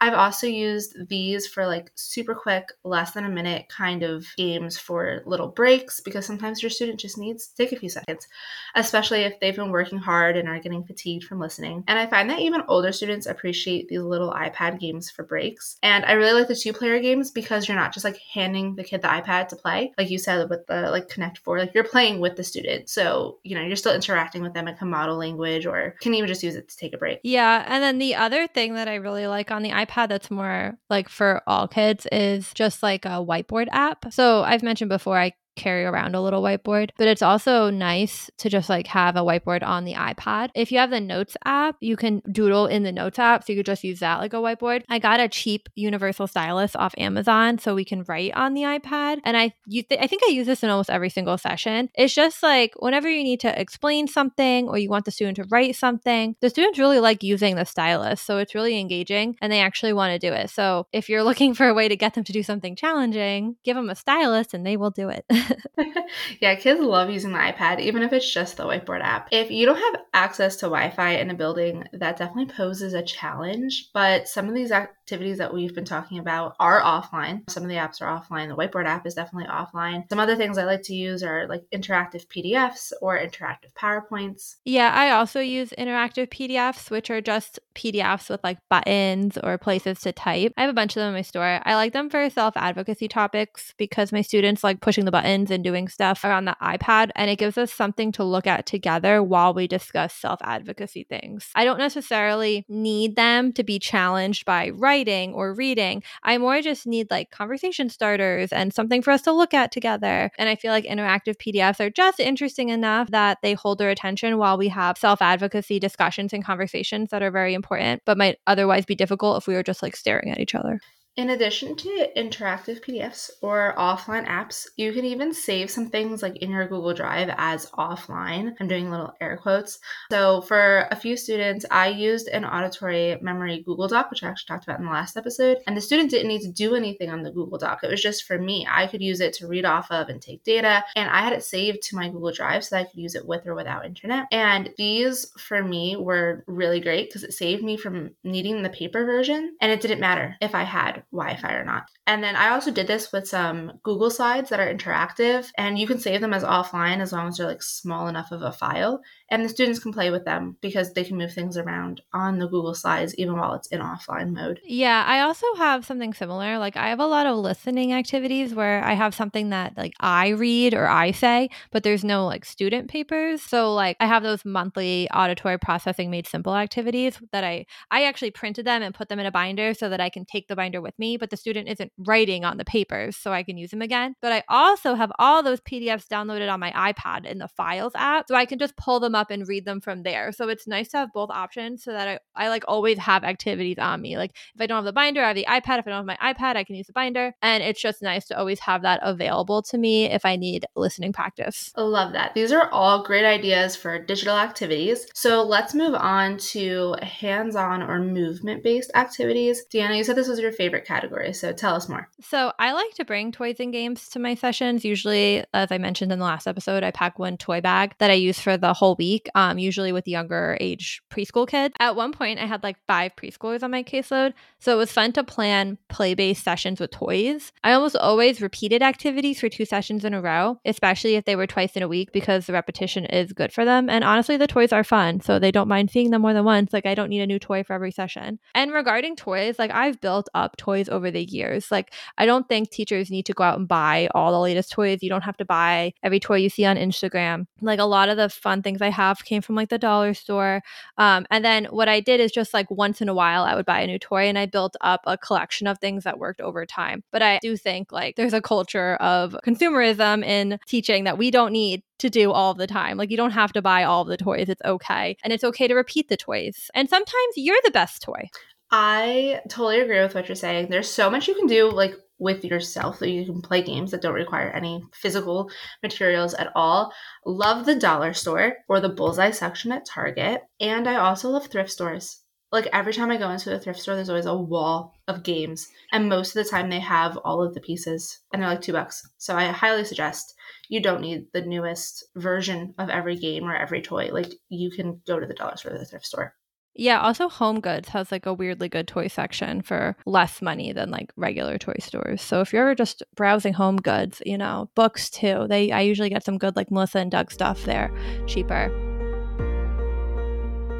I've 0.00 0.14
also 0.14 0.46
used 0.46 0.96
these 1.08 1.46
for 1.46 1.66
like 1.66 1.90
super 1.94 2.34
quick, 2.34 2.68
less 2.84 3.10
than 3.12 3.26
a 3.26 3.28
minute 3.28 3.68
kind 3.68 4.02
of 4.02 4.24
games 4.36 4.78
for 4.78 5.22
little 5.26 5.48
breaks 5.48 6.00
because 6.00 6.24
sometimes 6.24 6.62
your 6.62 6.70
student 6.70 6.98
just 6.98 7.18
needs 7.18 7.48
to 7.48 7.56
take 7.56 7.72
a 7.72 7.78
few 7.78 7.90
seconds, 7.90 8.26
especially 8.74 9.22
if 9.22 9.38
they've 9.40 9.54
been 9.54 9.70
working 9.70 9.98
hard 9.98 10.38
and 10.38 10.48
are 10.48 10.58
getting 10.58 10.84
fatigued 10.84 11.24
from 11.24 11.38
listening. 11.38 11.84
And 11.86 11.98
I 11.98 12.06
find 12.06 12.30
that 12.30 12.40
even 12.40 12.62
older 12.66 12.92
students 12.92 13.26
appreciate 13.26 13.88
these 13.88 14.00
little 14.00 14.32
iPad 14.32 14.80
games 14.80 15.10
for 15.10 15.22
breaks. 15.22 15.76
And 15.82 16.04
I 16.06 16.12
really 16.12 16.32
like 16.32 16.48
the 16.48 16.56
two 16.56 16.72
player 16.72 16.98
games 16.98 17.30
because 17.30 17.68
you're 17.68 17.76
not 17.76 17.92
just 17.92 18.04
like 18.04 18.18
handing 18.32 18.76
the 18.76 18.84
kid 18.84 19.02
the 19.02 19.08
iPad 19.08 19.48
to 19.48 19.56
play, 19.56 19.92
like 19.98 20.08
you 20.08 20.18
said 20.18 20.48
with 20.48 20.66
the 20.66 20.90
like 20.90 21.08
Connect 21.08 21.38
Four, 21.38 21.58
like 21.58 21.74
you're 21.74 21.84
playing 21.84 22.20
with 22.20 22.36
the 22.36 22.44
student. 22.44 22.88
So, 22.88 23.38
you 23.42 23.54
know, 23.54 23.62
you're 23.62 23.76
still 23.76 23.94
interacting 23.94 24.42
with 24.42 24.54
them 24.54 24.66
and 24.66 24.78
can 24.78 24.88
model 24.88 25.18
language 25.18 25.66
or 25.66 25.94
can 26.00 26.14
even 26.14 26.26
just 26.26 26.42
use 26.42 26.56
it 26.56 26.70
to 26.70 26.76
take 26.78 26.94
a 26.94 26.98
break. 26.98 27.20
Yeah. 27.22 27.66
And 27.68 27.82
then 27.82 27.98
the 27.98 28.14
other 28.14 28.46
thing 28.46 28.74
that 28.74 28.88
I 28.88 28.94
really 28.94 29.26
like 29.26 29.50
on 29.50 29.62
the 29.62 29.70
iPad 29.70 29.89
iPad 29.90 30.08
that's 30.08 30.30
more 30.30 30.78
like 30.88 31.08
for 31.08 31.42
all 31.46 31.68
kids 31.68 32.06
is 32.12 32.52
just 32.54 32.82
like 32.82 33.04
a 33.04 33.24
whiteboard 33.24 33.68
app. 33.72 34.12
So 34.12 34.42
I've 34.42 34.62
mentioned 34.62 34.88
before, 34.88 35.18
I 35.18 35.32
carry 35.60 35.84
around 35.84 36.14
a 36.14 36.20
little 36.20 36.42
whiteboard, 36.42 36.90
but 36.96 37.06
it's 37.06 37.22
also 37.22 37.70
nice 37.70 38.30
to 38.38 38.48
just 38.48 38.68
like 38.68 38.86
have 38.88 39.16
a 39.16 39.20
whiteboard 39.20 39.62
on 39.62 39.84
the 39.84 39.94
iPad. 39.94 40.50
If 40.54 40.72
you 40.72 40.78
have 40.78 40.90
the 40.90 41.00
Notes 41.00 41.36
app, 41.44 41.76
you 41.80 41.96
can 41.96 42.22
doodle 42.32 42.66
in 42.66 42.82
the 42.82 42.92
Notes 42.92 43.18
app. 43.18 43.44
So 43.44 43.52
you 43.52 43.58
could 43.58 43.66
just 43.66 43.84
use 43.84 44.00
that 44.00 44.18
like 44.18 44.32
a 44.32 44.36
whiteboard. 44.36 44.82
I 44.88 44.98
got 44.98 45.20
a 45.20 45.28
cheap 45.28 45.68
universal 45.74 46.26
stylus 46.26 46.74
off 46.74 46.94
Amazon 46.96 47.58
so 47.58 47.74
we 47.74 47.84
can 47.84 48.04
write 48.08 48.32
on 48.34 48.54
the 48.54 48.62
iPad. 48.62 49.20
And 49.24 49.36
I, 49.36 49.52
you 49.66 49.82
th- 49.82 50.00
I 50.00 50.06
think 50.06 50.22
I 50.24 50.30
use 50.30 50.46
this 50.46 50.62
in 50.62 50.70
almost 50.70 50.90
every 50.90 51.10
single 51.10 51.36
session. 51.36 51.90
It's 51.94 52.14
just 52.14 52.42
like 52.42 52.72
whenever 52.78 53.08
you 53.08 53.22
need 53.22 53.40
to 53.40 53.60
explain 53.60 54.08
something 54.08 54.68
or 54.68 54.78
you 54.78 54.88
want 54.88 55.04
the 55.04 55.10
student 55.10 55.36
to 55.36 55.44
write 55.50 55.76
something, 55.76 56.36
the 56.40 56.50
students 56.50 56.78
really 56.78 57.00
like 57.00 57.22
using 57.22 57.56
the 57.56 57.66
stylus. 57.66 58.22
So 58.22 58.38
it's 58.38 58.54
really 58.54 58.78
engaging 58.78 59.36
and 59.42 59.52
they 59.52 59.60
actually 59.60 59.92
want 59.92 60.12
to 60.12 60.18
do 60.18 60.32
it. 60.32 60.48
So 60.48 60.86
if 60.92 61.08
you're 61.08 61.22
looking 61.22 61.52
for 61.54 61.68
a 61.68 61.74
way 61.74 61.88
to 61.88 61.96
get 61.96 62.14
them 62.14 62.24
to 62.24 62.32
do 62.32 62.42
something 62.42 62.76
challenging, 62.76 63.56
give 63.62 63.76
them 63.76 63.90
a 63.90 63.94
stylus 63.94 64.54
and 64.54 64.64
they 64.66 64.78
will 64.78 64.90
do 64.90 65.10
it. 65.10 65.24
yeah, 66.40 66.54
kids 66.54 66.80
love 66.80 67.10
using 67.10 67.32
the 67.32 67.38
iPad, 67.38 67.80
even 67.80 68.02
if 68.02 68.12
it's 68.12 68.32
just 68.32 68.56
the 68.56 68.64
whiteboard 68.64 69.02
app. 69.02 69.28
If 69.30 69.50
you 69.50 69.66
don't 69.66 69.76
have 69.76 70.02
access 70.12 70.56
to 70.56 70.66
Wi 70.66 70.90
Fi 70.90 71.12
in 71.12 71.30
a 71.30 71.34
building, 71.34 71.84
that 71.92 72.16
definitely 72.16 72.54
poses 72.54 72.94
a 72.94 73.02
challenge. 73.02 73.90
But 73.92 74.28
some 74.28 74.48
of 74.48 74.54
these 74.54 74.72
activities 75.10 75.38
that 75.38 75.52
we've 75.52 75.74
been 75.74 75.84
talking 75.84 76.20
about 76.20 76.54
are 76.60 76.80
offline. 76.80 77.42
Some 77.50 77.64
of 77.64 77.68
the 77.68 77.74
apps 77.74 78.00
are 78.00 78.06
offline. 78.06 78.46
The 78.46 78.54
whiteboard 78.54 78.86
app 78.86 79.04
is 79.08 79.14
definitely 79.14 79.48
offline. 79.50 80.08
Some 80.08 80.20
other 80.20 80.36
things 80.36 80.56
I 80.56 80.62
like 80.62 80.82
to 80.82 80.94
use 80.94 81.24
are 81.24 81.48
like 81.48 81.64
interactive 81.72 82.28
PDFs 82.28 82.92
or 83.02 83.18
interactive 83.18 83.72
PowerPoints. 83.76 84.56
Yeah, 84.64 84.92
I 84.94 85.10
also 85.10 85.40
use 85.40 85.74
interactive 85.76 86.28
PDFs, 86.28 86.92
which 86.92 87.10
are 87.10 87.20
just 87.20 87.58
PDFs 87.74 88.30
with 88.30 88.38
like 88.44 88.58
buttons 88.68 89.36
or 89.42 89.58
places 89.58 89.98
to 90.02 90.12
type. 90.12 90.52
I 90.56 90.60
have 90.60 90.70
a 90.70 90.74
bunch 90.74 90.92
of 90.92 91.00
them 91.00 91.08
in 91.08 91.14
my 91.14 91.22
store. 91.22 91.60
I 91.64 91.74
like 91.74 91.92
them 91.92 92.08
for 92.08 92.30
self 92.30 92.56
advocacy 92.56 93.08
topics 93.08 93.74
because 93.78 94.12
my 94.12 94.22
students 94.22 94.62
like 94.62 94.80
pushing 94.80 95.06
the 95.06 95.10
buttons 95.10 95.50
and 95.50 95.64
doing 95.64 95.88
stuff 95.88 96.22
around 96.22 96.44
the 96.44 96.56
iPad, 96.62 97.10
and 97.16 97.28
it 97.28 97.40
gives 97.40 97.58
us 97.58 97.72
something 97.72 98.12
to 98.12 98.22
look 98.22 98.46
at 98.46 98.64
together 98.64 99.24
while 99.24 99.54
we 99.54 99.66
discuss 99.66 100.14
self 100.14 100.38
advocacy 100.44 101.02
things. 101.02 101.50
I 101.56 101.64
don't 101.64 101.78
necessarily 101.78 102.64
need 102.68 103.16
them 103.16 103.52
to 103.54 103.64
be 103.64 103.80
challenged 103.80 104.44
by 104.44 104.70
writing 104.70 104.99
or 105.08 105.54
reading. 105.54 106.02
I 106.22 106.38
more 106.38 106.60
just 106.60 106.86
need 106.86 107.10
like 107.10 107.30
conversation 107.30 107.88
starters 107.88 108.52
and 108.52 108.72
something 108.72 109.02
for 109.02 109.10
us 109.10 109.22
to 109.22 109.32
look 109.32 109.54
at 109.54 109.72
together. 109.72 110.30
And 110.38 110.48
I 110.48 110.56
feel 110.56 110.72
like 110.72 110.84
interactive 110.84 111.36
PDFs 111.36 111.80
are 111.80 111.90
just 111.90 112.20
interesting 112.20 112.68
enough 112.68 113.10
that 113.10 113.38
they 113.42 113.54
hold 113.54 113.78
their 113.78 113.90
attention 113.90 114.38
while 114.38 114.58
we 114.58 114.68
have 114.68 114.98
self 114.98 115.22
advocacy 115.22 115.78
discussions 115.78 116.32
and 116.32 116.44
conversations 116.44 117.10
that 117.10 117.22
are 117.22 117.30
very 117.30 117.54
important, 117.54 118.02
but 118.04 118.18
might 118.18 118.38
otherwise 118.46 118.84
be 118.84 118.94
difficult 118.94 119.38
if 119.38 119.46
we 119.46 119.54
were 119.54 119.62
just 119.62 119.82
like 119.82 119.96
staring 119.96 120.30
at 120.30 120.40
each 120.40 120.54
other. 120.54 120.80
In 121.20 121.28
addition 121.28 121.76
to 121.76 122.08
interactive 122.16 122.82
PDFs 122.82 123.28
or 123.42 123.74
offline 123.76 124.26
apps, 124.26 124.66
you 124.78 124.90
can 124.94 125.04
even 125.04 125.34
save 125.34 125.70
some 125.70 125.90
things 125.90 126.22
like 126.22 126.38
in 126.38 126.50
your 126.50 126.66
Google 126.66 126.94
Drive 126.94 127.28
as 127.36 127.66
offline. 127.72 128.54
I'm 128.58 128.68
doing 128.68 128.90
little 128.90 129.12
air 129.20 129.36
quotes. 129.36 129.80
So, 130.10 130.40
for 130.40 130.88
a 130.90 130.96
few 130.96 131.18
students, 131.18 131.66
I 131.70 131.88
used 131.88 132.28
an 132.28 132.46
auditory 132.46 133.18
memory 133.20 133.62
Google 133.66 133.86
Doc, 133.86 134.10
which 134.10 134.22
I 134.22 134.28
actually 134.28 134.46
talked 134.46 134.64
about 134.64 134.78
in 134.78 134.86
the 134.86 134.92
last 134.92 135.18
episode. 135.18 135.58
And 135.66 135.76
the 135.76 135.82
student 135.82 136.08
didn't 136.10 136.28
need 136.28 136.40
to 136.40 136.52
do 136.52 136.74
anything 136.74 137.10
on 137.10 137.22
the 137.22 137.30
Google 137.30 137.58
Doc, 137.58 137.80
it 137.82 137.90
was 137.90 138.00
just 138.00 138.24
for 138.24 138.38
me. 138.38 138.66
I 138.66 138.86
could 138.86 139.02
use 139.02 139.20
it 139.20 139.34
to 139.34 139.46
read 139.46 139.66
off 139.66 139.90
of 139.90 140.08
and 140.08 140.22
take 140.22 140.42
data. 140.42 140.82
And 140.96 141.10
I 141.10 141.20
had 141.20 141.34
it 141.34 141.44
saved 141.44 141.82
to 141.82 141.96
my 141.96 142.08
Google 142.08 142.32
Drive 142.32 142.64
so 142.64 142.76
that 142.76 142.86
I 142.86 142.90
could 142.90 142.98
use 142.98 143.14
it 143.14 143.26
with 143.26 143.46
or 143.46 143.54
without 143.54 143.84
internet. 143.84 144.24
And 144.32 144.70
these 144.78 145.30
for 145.36 145.62
me 145.62 145.96
were 145.98 146.44
really 146.46 146.80
great 146.80 147.10
because 147.10 147.24
it 147.24 147.34
saved 147.34 147.62
me 147.62 147.76
from 147.76 148.12
needing 148.24 148.62
the 148.62 148.70
paper 148.70 149.04
version. 149.04 149.54
And 149.60 149.70
it 149.70 149.82
didn't 149.82 150.00
matter 150.00 150.38
if 150.40 150.54
I 150.54 150.62
had 150.62 151.02
Wi-Fi 151.12 151.52
or 151.52 151.64
not. 151.64 151.84
And 152.06 152.22
then 152.22 152.36
I 152.36 152.50
also 152.50 152.70
did 152.70 152.86
this 152.86 153.12
with 153.12 153.28
some 153.28 153.72
Google 153.82 154.10
Slides 154.10 154.50
that 154.50 154.60
are 154.60 154.72
interactive 154.72 155.50
and 155.56 155.78
you 155.78 155.86
can 155.86 155.98
save 155.98 156.20
them 156.20 156.34
as 156.34 156.42
offline 156.42 157.00
as 157.00 157.12
long 157.12 157.28
as 157.28 157.36
they're 157.36 157.46
like 157.46 157.62
small 157.62 158.08
enough 158.08 158.32
of 158.32 158.42
a 158.42 158.52
file 158.52 159.00
and 159.30 159.44
the 159.44 159.48
students 159.48 159.78
can 159.78 159.92
play 159.92 160.10
with 160.10 160.24
them 160.24 160.56
because 160.60 160.92
they 160.92 161.04
can 161.04 161.16
move 161.16 161.32
things 161.32 161.56
around 161.56 162.00
on 162.12 162.38
the 162.38 162.48
Google 162.48 162.74
Slides 162.74 163.14
even 163.16 163.36
while 163.36 163.54
it's 163.54 163.68
in 163.68 163.80
offline 163.80 164.32
mode. 164.32 164.60
Yeah, 164.64 165.04
I 165.06 165.20
also 165.20 165.46
have 165.56 165.84
something 165.84 166.14
similar. 166.14 166.58
Like 166.58 166.76
I 166.76 166.88
have 166.88 167.00
a 167.00 167.06
lot 167.06 167.26
of 167.26 167.36
listening 167.36 167.92
activities 167.92 168.54
where 168.54 168.82
I 168.84 168.94
have 168.94 169.14
something 169.14 169.50
that 169.50 169.76
like 169.76 169.94
I 170.00 170.28
read 170.30 170.74
or 170.74 170.88
I 170.88 171.12
say, 171.12 171.50
but 171.70 171.82
there's 171.82 172.04
no 172.04 172.26
like 172.26 172.44
student 172.44 172.88
papers. 172.88 173.42
So 173.42 173.74
like 173.74 173.96
I 174.00 174.06
have 174.06 174.22
those 174.22 174.44
monthly 174.44 175.08
auditory 175.10 175.58
processing 175.58 176.10
made 176.10 176.26
simple 176.26 176.54
activities 176.54 177.20
that 177.32 177.44
I 177.44 177.66
I 177.90 178.04
actually 178.04 178.30
printed 178.30 178.64
them 178.64 178.82
and 178.82 178.94
put 178.94 179.08
them 179.08 179.18
in 179.18 179.26
a 179.26 179.32
binder 179.32 179.74
so 179.74 179.88
that 179.88 180.00
I 180.00 180.08
can 180.08 180.24
take 180.24 180.48
the 180.48 180.56
binder 180.56 180.80
with 180.80 180.89
me, 180.98 181.16
but 181.16 181.30
the 181.30 181.36
student 181.36 181.68
isn't 181.68 181.92
writing 181.98 182.44
on 182.44 182.56
the 182.56 182.64
papers 182.64 183.16
so 183.16 183.32
I 183.32 183.42
can 183.42 183.56
use 183.56 183.70
them 183.70 183.82
again. 183.82 184.14
But 184.20 184.32
I 184.32 184.42
also 184.48 184.94
have 184.94 185.12
all 185.18 185.42
those 185.42 185.60
PDFs 185.60 186.08
downloaded 186.08 186.52
on 186.52 186.60
my 186.60 186.72
iPad 186.72 187.26
in 187.26 187.38
the 187.38 187.48
Files 187.48 187.92
app 187.94 188.26
so 188.28 188.34
I 188.34 188.44
can 188.44 188.58
just 188.58 188.76
pull 188.76 189.00
them 189.00 189.14
up 189.14 189.20
up 189.20 189.30
and 189.30 189.46
read 189.46 189.64
them 189.64 189.80
from 189.80 190.02
there. 190.02 190.32
So 190.32 190.48
it's 190.48 190.66
nice 190.66 190.88
to 190.88 190.96
have 190.96 191.12
both 191.12 191.30
options 191.30 191.84
so 191.84 191.92
that 191.92 192.08
I, 192.08 192.18
I 192.34 192.48
like 192.48 192.64
always 192.66 192.98
have 192.98 193.22
activities 193.22 193.78
on 193.78 194.00
me. 194.00 194.16
Like 194.16 194.32
if 194.54 194.60
I 194.60 194.66
don't 194.66 194.76
have 194.76 194.84
the 194.84 194.92
binder, 194.92 195.22
I 195.22 195.28
have 195.28 195.36
the 195.36 195.46
iPad. 195.48 195.78
If 195.78 195.86
I 195.86 195.90
don't 195.90 196.06
have 196.08 196.18
my 196.18 196.32
iPad, 196.32 196.56
I 196.56 196.64
can 196.64 196.74
use 196.74 196.86
the 196.86 196.92
binder. 196.92 197.34
And 197.42 197.62
it's 197.62 197.80
just 197.80 198.02
nice 198.02 198.26
to 198.26 198.38
always 198.38 198.60
have 198.60 198.82
that 198.82 199.00
available 199.02 199.62
to 199.62 199.78
me 199.78 200.06
if 200.06 200.24
I 200.24 200.36
need 200.36 200.66
listening 200.74 201.12
practice. 201.12 201.72
I 201.76 201.82
love 201.82 202.12
that. 202.14 202.34
These 202.34 202.50
are 202.50 202.70
all 202.70 203.04
great 203.04 203.26
ideas 203.26 203.76
for 203.76 204.02
digital 204.02 204.36
activities. 204.36 205.06
So 205.14 205.42
let's 205.42 205.74
move 205.74 205.94
on 205.94 206.38
to 206.38 206.96
hands 207.02 207.54
on 207.54 207.82
or 207.82 208.00
movement 208.00 208.64
based 208.64 208.90
activities. 208.94 209.62
Deanna, 209.72 209.96
you 209.96 210.04
said 210.04 210.16
this 210.16 210.28
was 210.28 210.40
your 210.40 210.52
favorite 210.52 210.79
category. 210.80 211.32
So 211.32 211.52
tell 211.52 211.74
us 211.74 211.88
more. 211.88 212.08
So 212.20 212.52
I 212.58 212.72
like 212.72 212.94
to 212.94 213.04
bring 213.04 213.32
toys 213.32 213.56
and 213.60 213.72
games 213.72 214.08
to 214.10 214.18
my 214.18 214.34
sessions. 214.34 214.84
Usually, 214.84 215.44
as 215.54 215.70
I 215.70 215.78
mentioned 215.78 216.10
in 216.10 216.18
the 216.18 216.24
last 216.24 216.46
episode, 216.46 216.82
I 216.82 216.90
pack 216.90 217.18
one 217.18 217.36
toy 217.36 217.60
bag 217.60 217.94
that 217.98 218.10
I 218.10 218.14
use 218.14 218.40
for 218.40 218.56
the 218.56 218.72
whole 218.72 218.96
week 218.96 219.20
week, 219.20 219.28
um, 219.34 219.58
usually 219.58 219.92
with 219.92 220.06
younger 220.06 220.56
age 220.60 221.02
preschool 221.10 221.48
kids. 221.48 221.74
At 221.80 221.96
one 221.96 222.12
point, 222.12 222.38
I 222.38 222.46
had 222.46 222.62
like 222.62 222.76
five 222.86 223.12
preschoolers 223.16 223.62
on 223.62 223.70
my 223.70 223.82
caseload. 223.82 224.34
So 224.58 224.72
it 224.72 224.76
was 224.76 224.92
fun 224.92 225.12
to 225.12 225.24
plan 225.24 225.78
play 225.88 226.14
based 226.14 226.44
sessions 226.44 226.80
with 226.80 226.90
toys. 226.90 227.52
I 227.64 227.72
almost 227.72 227.96
always 227.96 228.40
repeated 228.40 228.82
activities 228.82 229.40
for 229.40 229.48
two 229.48 229.64
sessions 229.64 230.04
in 230.04 230.14
a 230.14 230.20
row, 230.20 230.60
especially 230.64 231.16
if 231.16 231.24
they 231.24 231.36
were 231.36 231.46
twice 231.46 231.76
in 231.76 231.82
a 231.82 231.88
week 231.88 232.12
because 232.12 232.46
the 232.46 232.52
repetition 232.52 233.04
is 233.06 233.32
good 233.32 233.52
for 233.52 233.64
them. 233.64 233.90
And 233.90 234.04
honestly, 234.04 234.36
the 234.36 234.46
toys 234.46 234.72
are 234.72 234.84
fun. 234.84 235.20
So 235.20 235.38
they 235.38 235.50
don't 235.50 235.68
mind 235.68 235.90
seeing 235.90 236.10
them 236.10 236.22
more 236.22 236.34
than 236.34 236.44
once. 236.44 236.72
Like, 236.72 236.86
I 236.86 236.94
don't 236.94 237.08
need 237.08 237.22
a 237.22 237.26
new 237.26 237.38
toy 237.38 237.64
for 237.64 237.72
every 237.72 237.90
session. 237.90 238.38
And 238.54 238.72
regarding 238.72 239.16
toys, 239.16 239.58
like, 239.58 239.70
I've 239.72 240.00
built 240.00 240.28
up 240.34 240.56
toys 240.56 240.69
over 240.88 241.10
the 241.10 241.24
years. 241.24 241.70
Like, 241.70 241.94
I 242.18 242.26
don't 242.26 242.48
think 242.48 242.70
teachers 242.70 243.10
need 243.10 243.26
to 243.26 243.32
go 243.32 243.44
out 243.44 243.58
and 243.58 243.68
buy 243.68 244.08
all 244.14 244.32
the 244.32 244.40
latest 244.40 244.72
toys. 244.72 245.02
You 245.02 245.10
don't 245.10 245.24
have 245.24 245.36
to 245.38 245.44
buy 245.44 245.92
every 246.02 246.20
toy 246.20 246.36
you 246.36 246.48
see 246.48 246.64
on 246.64 246.76
Instagram. 246.76 247.46
Like, 247.60 247.78
a 247.78 247.84
lot 247.84 248.08
of 248.08 248.16
the 248.16 248.28
fun 248.28 248.62
things 248.62 248.80
I 248.82 248.90
have 248.90 249.24
came 249.24 249.42
from 249.42 249.54
like 249.54 249.68
the 249.68 249.78
dollar 249.78 250.14
store. 250.14 250.62
Um, 250.98 251.26
and 251.30 251.44
then 251.44 251.66
what 251.66 251.88
I 251.88 252.00
did 252.00 252.20
is 252.20 252.32
just 252.32 252.54
like 252.54 252.70
once 252.70 253.00
in 253.00 253.08
a 253.08 253.14
while, 253.14 253.44
I 253.44 253.54
would 253.54 253.66
buy 253.66 253.80
a 253.80 253.86
new 253.86 253.98
toy 253.98 254.28
and 254.28 254.38
I 254.38 254.46
built 254.46 254.76
up 254.80 255.00
a 255.06 255.18
collection 255.18 255.66
of 255.66 255.78
things 255.78 256.04
that 256.04 256.18
worked 256.18 256.40
over 256.40 256.66
time. 256.66 257.02
But 257.10 257.22
I 257.22 257.38
do 257.42 257.56
think 257.56 257.92
like 257.92 258.16
there's 258.16 258.32
a 258.32 258.40
culture 258.40 258.96
of 258.96 259.36
consumerism 259.46 260.24
in 260.24 260.58
teaching 260.66 261.04
that 261.04 261.18
we 261.18 261.30
don't 261.30 261.52
need 261.52 261.82
to 262.00 262.10
do 262.10 262.32
all 262.32 262.54
the 262.54 262.66
time. 262.66 262.96
Like 262.96 263.10
you 263.10 263.16
don't 263.16 263.30
have 263.30 263.52
to 263.52 263.62
buy 263.62 263.84
all 263.84 264.04
the 264.04 264.16
toys. 264.16 264.48
It's 264.48 264.62
okay. 264.64 265.16
And 265.22 265.32
it's 265.32 265.44
okay 265.44 265.68
to 265.68 265.74
repeat 265.74 266.08
the 266.08 266.16
toys. 266.16 266.70
And 266.74 266.88
sometimes 266.88 267.34
you're 267.36 267.60
the 267.64 267.70
best 267.70 268.02
toy. 268.02 268.28
I 268.72 269.40
totally 269.48 269.80
agree 269.80 270.00
with 270.00 270.14
what 270.14 270.28
you're 270.28 270.36
saying. 270.36 270.68
There's 270.70 270.88
so 270.88 271.10
much 271.10 271.26
you 271.26 271.34
can 271.34 271.46
do 271.46 271.70
like 271.70 271.94
with 272.18 272.44
yourself 272.44 272.98
that 272.98 273.10
you 273.10 273.24
can 273.24 273.42
play 273.42 273.62
games 273.62 273.90
that 273.90 274.02
don't 274.02 274.14
require 274.14 274.50
any 274.50 274.84
physical 274.92 275.50
materials 275.82 276.34
at 276.34 276.52
all. 276.54 276.92
Love 277.26 277.66
the 277.66 277.74
dollar 277.74 278.12
store 278.12 278.58
or 278.68 278.78
the 278.78 278.88
bullseye 278.88 279.30
section 279.30 279.72
at 279.72 279.86
Target. 279.86 280.42
And 280.60 280.88
I 280.88 280.96
also 280.96 281.30
love 281.30 281.46
thrift 281.46 281.70
stores. 281.70 282.20
Like 282.52 282.68
every 282.72 282.92
time 282.92 283.10
I 283.10 283.16
go 283.16 283.30
into 283.30 283.54
a 283.54 283.58
thrift 283.58 283.80
store, 283.80 283.94
there's 283.94 284.08
always 284.08 284.26
a 284.26 284.36
wall 284.36 284.92
of 285.08 285.22
games. 285.22 285.66
And 285.92 286.08
most 286.08 286.36
of 286.36 286.44
the 286.44 286.50
time 286.50 286.68
they 286.68 286.80
have 286.80 287.16
all 287.18 287.42
of 287.42 287.54
the 287.54 287.60
pieces 287.60 288.20
and 288.32 288.42
they're 288.42 288.48
like 288.50 288.60
two 288.60 288.72
bucks. 288.72 289.02
So 289.18 289.36
I 289.36 289.46
highly 289.46 289.84
suggest 289.84 290.34
you 290.68 290.80
don't 290.80 291.00
need 291.00 291.26
the 291.32 291.42
newest 291.42 292.04
version 292.16 292.74
of 292.78 292.90
every 292.90 293.16
game 293.16 293.44
or 293.44 293.56
every 293.56 293.82
toy. 293.82 294.10
Like 294.12 294.32
you 294.48 294.70
can 294.70 295.00
go 295.06 295.18
to 295.18 295.26
the 295.26 295.34
dollar 295.34 295.56
store 295.56 295.72
or 295.72 295.78
the 295.78 295.86
thrift 295.86 296.06
store. 296.06 296.34
Yeah, 296.74 297.00
also 297.00 297.28
Home 297.28 297.60
Goods 297.60 297.88
has 297.90 298.12
like 298.12 298.26
a 298.26 298.32
weirdly 298.32 298.68
good 298.68 298.88
toy 298.88 299.08
section 299.08 299.60
for 299.60 299.96
less 300.06 300.40
money 300.40 300.72
than 300.72 300.90
like 300.90 301.12
regular 301.16 301.58
toy 301.58 301.76
stores. 301.80 302.22
So 302.22 302.40
if 302.40 302.52
you're 302.52 302.62
ever 302.62 302.74
just 302.74 303.02
browsing 303.16 303.54
Home 303.54 303.76
Goods, 303.76 304.22
you 304.24 304.38
know, 304.38 304.70
books 304.74 305.10
too. 305.10 305.46
They 305.48 305.72
I 305.72 305.80
usually 305.80 306.10
get 306.10 306.24
some 306.24 306.38
good 306.38 306.56
like 306.56 306.70
Melissa 306.70 306.98
and 307.00 307.10
Doug 307.10 307.30
stuff 307.30 307.64
there, 307.64 307.92
cheaper. 308.26 308.89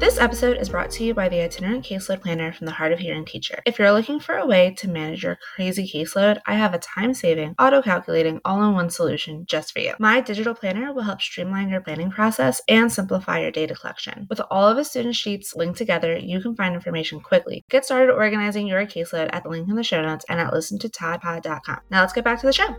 This 0.01 0.17
episode 0.17 0.57
is 0.57 0.67
brought 0.67 0.89
to 0.93 1.03
you 1.03 1.13
by 1.13 1.29
the 1.29 1.43
Itinerant 1.43 1.85
Caseload 1.85 2.23
Planner 2.23 2.51
from 2.51 2.65
the 2.65 2.71
Hard 2.71 2.91
of 2.91 2.97
Hearing 2.97 3.23
Teacher. 3.23 3.61
If 3.67 3.77
you're 3.77 3.91
looking 3.91 4.19
for 4.19 4.35
a 4.35 4.47
way 4.47 4.73
to 4.79 4.89
manage 4.89 5.21
your 5.21 5.37
crazy 5.53 5.87
caseload, 5.87 6.39
I 6.47 6.55
have 6.55 6.73
a 6.73 6.79
time 6.79 7.13
saving, 7.13 7.53
auto 7.59 7.83
calculating, 7.83 8.41
all 8.43 8.63
in 8.63 8.73
one 8.73 8.89
solution 8.89 9.45
just 9.45 9.71
for 9.71 9.77
you. 9.77 9.93
My 9.99 10.19
digital 10.19 10.55
planner 10.55 10.91
will 10.91 11.03
help 11.03 11.21
streamline 11.21 11.69
your 11.69 11.81
planning 11.81 12.09
process 12.09 12.63
and 12.67 12.91
simplify 12.91 13.41
your 13.41 13.51
data 13.51 13.75
collection. 13.75 14.25
With 14.27 14.41
all 14.49 14.67
of 14.67 14.75
the 14.75 14.83
student 14.83 15.15
sheets 15.15 15.55
linked 15.55 15.77
together, 15.77 16.17
you 16.17 16.41
can 16.41 16.55
find 16.55 16.73
information 16.73 17.19
quickly. 17.19 17.63
Get 17.69 17.85
started 17.85 18.11
organizing 18.11 18.65
your 18.65 18.83
caseload 18.87 19.29
at 19.33 19.43
the 19.43 19.49
link 19.49 19.69
in 19.69 19.75
the 19.75 19.83
show 19.83 20.01
notes 20.01 20.25
and 20.27 20.39
at 20.39 20.51
listentotodpod.com. 20.51 21.79
Now 21.91 22.01
let's 22.01 22.13
get 22.13 22.23
back 22.23 22.39
to 22.39 22.47
the 22.47 22.53
show. 22.53 22.75